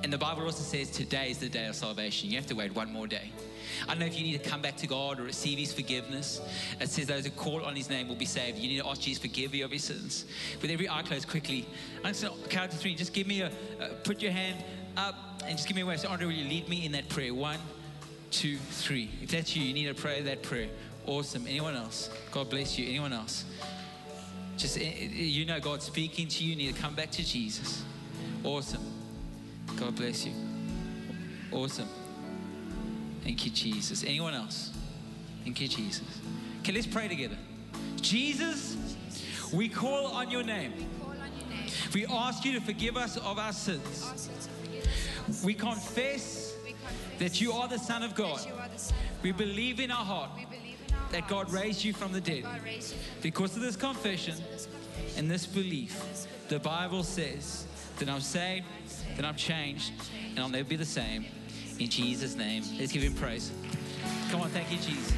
And 0.02 0.12
the 0.12 0.18
Bible 0.18 0.44
also 0.44 0.62
says 0.62 0.90
today 0.90 1.30
is 1.30 1.38
the 1.38 1.48
day 1.48 1.66
of 1.66 1.74
salvation. 1.74 2.30
You 2.30 2.36
have 2.36 2.46
to 2.46 2.54
wait 2.54 2.74
one 2.74 2.92
more 2.92 3.06
day. 3.06 3.32
I 3.84 3.88
don't 3.88 3.98
know 3.98 4.06
if 4.06 4.16
you 4.16 4.24
need 4.24 4.42
to 4.42 4.48
come 4.48 4.62
back 4.62 4.76
to 4.78 4.86
God 4.86 5.18
or 5.18 5.24
receive 5.24 5.58
His 5.58 5.72
forgiveness. 5.72 6.40
It 6.80 6.88
says 6.88 7.06
those 7.06 7.24
who 7.24 7.30
call 7.30 7.64
on 7.64 7.74
His 7.74 7.90
name 7.90 8.08
will 8.08 8.16
be 8.16 8.26
saved. 8.26 8.58
You 8.58 8.68
need 8.68 8.80
to 8.80 8.88
ask 8.88 9.00
Jesus 9.00 9.22
forgive 9.22 9.54
you 9.54 9.64
of 9.64 9.72
your 9.72 9.78
sins. 9.78 10.26
With 10.62 10.70
every 10.70 10.88
eye 10.88 11.02
closed, 11.02 11.28
quickly, 11.28 11.66
I'm 12.04 12.12
just 12.12 12.24
going 12.24 12.40
to 12.40 12.48
count 12.48 12.70
to 12.70 12.76
three. 12.76 12.94
Just 12.94 13.12
give 13.12 13.26
me 13.26 13.40
a, 13.40 13.46
uh, 13.46 13.88
put 14.04 14.22
your 14.22 14.32
hand 14.32 14.62
up 14.96 15.42
and 15.44 15.56
just 15.56 15.66
give 15.66 15.76
me 15.76 15.82
a 15.82 15.86
wave. 15.86 16.00
So, 16.00 16.08
Andre, 16.08 16.26
will 16.26 16.34
you 16.34 16.48
lead 16.48 16.68
me 16.68 16.86
in 16.86 16.92
that 16.92 17.08
prayer? 17.08 17.34
One, 17.34 17.58
two, 18.30 18.56
three. 18.56 19.10
If 19.22 19.30
that's 19.30 19.56
you, 19.56 19.62
you 19.62 19.74
need 19.74 19.86
to 19.86 19.94
pray 19.94 20.22
that 20.22 20.42
prayer. 20.42 20.68
Awesome. 21.06 21.46
Anyone 21.46 21.74
else? 21.74 22.10
God 22.32 22.50
bless 22.50 22.78
you. 22.78 22.88
Anyone 22.88 23.12
else? 23.12 23.44
Just, 24.56 24.78
eh, 24.78 24.82
eh, 24.82 25.08
you 25.12 25.44
know, 25.44 25.60
God 25.60 25.82
speaking 25.82 26.28
to 26.28 26.44
you. 26.44 26.50
You 26.50 26.56
need 26.56 26.74
to 26.74 26.80
come 26.80 26.94
back 26.94 27.10
to 27.12 27.24
Jesus. 27.24 27.84
Awesome. 28.42 28.82
God 29.76 29.94
bless 29.94 30.24
you. 30.26 30.32
Awesome. 31.52 31.88
Thank 33.22 33.44
you, 33.44 33.50
Jesus. 33.50 34.04
Anyone 34.04 34.34
else? 34.34 34.72
Thank 35.44 35.60
you, 35.60 35.68
Jesus. 35.68 36.20
Okay, 36.60 36.72
let's 36.72 36.86
pray 36.86 37.08
together. 37.08 37.36
Jesus, 38.00 38.76
we 39.52 39.68
call 39.68 40.06
on 40.06 40.30
your 40.30 40.42
name. 40.42 40.72
We 41.94 42.06
ask 42.06 42.44
you 42.44 42.52
to 42.54 42.60
forgive 42.60 42.96
us 42.96 43.16
of 43.16 43.38
our 43.38 43.52
sins. 43.52 44.30
We 45.44 45.54
confess 45.54 46.35
that 47.18 47.40
you 47.40 47.52
are 47.52 47.68
the 47.68 47.78
Son 47.78 48.02
of 48.02 48.14
God. 48.14 48.40
We 49.22 49.32
believe 49.32 49.80
in 49.80 49.90
our 49.90 50.04
heart 50.04 50.30
that 51.12 51.28
God 51.28 51.50
raised 51.52 51.84
you 51.84 51.92
from 51.92 52.12
the 52.12 52.20
dead. 52.20 52.44
Because 53.22 53.56
of 53.56 53.62
this 53.62 53.76
confession 53.76 54.34
and 55.16 55.30
this 55.30 55.46
belief, 55.46 56.26
the 56.48 56.58
Bible 56.58 57.02
says 57.02 57.66
that 57.98 58.08
I'm 58.08 58.20
saved, 58.20 58.66
that 59.16 59.24
I'm 59.24 59.36
changed, 59.36 59.92
and 60.30 60.38
I'll 60.38 60.48
never 60.48 60.68
be 60.68 60.76
the 60.76 60.84
same. 60.84 61.24
In 61.78 61.88
Jesus' 61.88 62.36
name, 62.36 62.62
let's 62.78 62.92
give 62.92 63.02
him 63.02 63.14
praise. 63.14 63.50
Come 64.30 64.42
on, 64.42 64.48
thank 64.50 64.70
you, 64.70 64.78
Jesus. 64.78 65.12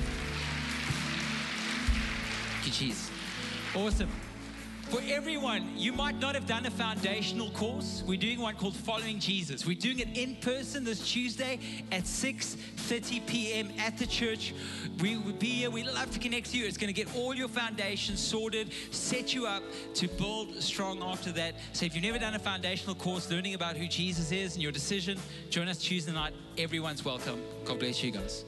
Thank 2.55 2.66
you, 2.66 2.72
Jesus. 2.72 3.11
Awesome. 3.74 4.11
For 4.89 5.03
everyone, 5.07 5.76
you 5.76 5.93
might 5.93 6.18
not 6.18 6.34
have 6.34 6.47
done 6.47 6.64
a 6.64 6.70
foundational 6.70 7.51
course. 7.51 8.03
We're 8.07 8.16
doing 8.16 8.41
one 8.41 8.57
called 8.57 8.74
Following 8.74 9.20
Jesus. 9.20 9.66
We're 9.66 9.76
doing 9.76 9.99
it 9.99 10.16
in 10.16 10.36
person 10.36 10.82
this 10.82 11.07
Tuesday 11.07 11.59
at 11.93 12.05
6:30 12.05 13.26
p.m. 13.26 13.68
at 13.78 13.99
the 13.99 14.07
church. 14.07 14.55
We 15.03 15.18
will 15.18 15.34
be 15.34 15.49
here. 15.49 15.68
We'd 15.68 15.89
love 15.89 16.11
to 16.12 16.18
connect 16.18 16.53
to 16.53 16.57
you. 16.57 16.64
It's 16.64 16.78
going 16.78 16.93
to 16.93 17.05
get 17.05 17.14
all 17.14 17.34
your 17.34 17.49
foundations 17.49 18.18
sorted, 18.18 18.72
set 18.91 19.34
you 19.34 19.47
up 19.47 19.62
to 19.93 20.09
build 20.09 20.55
strong 20.62 21.03
after 21.03 21.32
that. 21.32 21.57
So 21.74 21.84
if 21.84 21.95
you've 21.95 22.05
never 22.05 22.18
done 22.18 22.34
a 22.34 22.39
foundational 22.39 22.95
course, 22.95 23.30
learning 23.30 23.53
about 23.53 23.76
who 23.76 23.89
Jesus 23.89 24.32
is 24.32 24.55
and 24.55 24.62
your 24.62 24.72
decision, 24.72 25.18
join 25.51 25.68
us 25.68 25.76
Tuesday 25.76 26.12
night. 26.12 26.32
Everyone's 26.57 27.05
welcome. 27.05 27.43
God 27.66 27.78
bless 27.78 28.03
you 28.03 28.11
guys. 28.11 28.47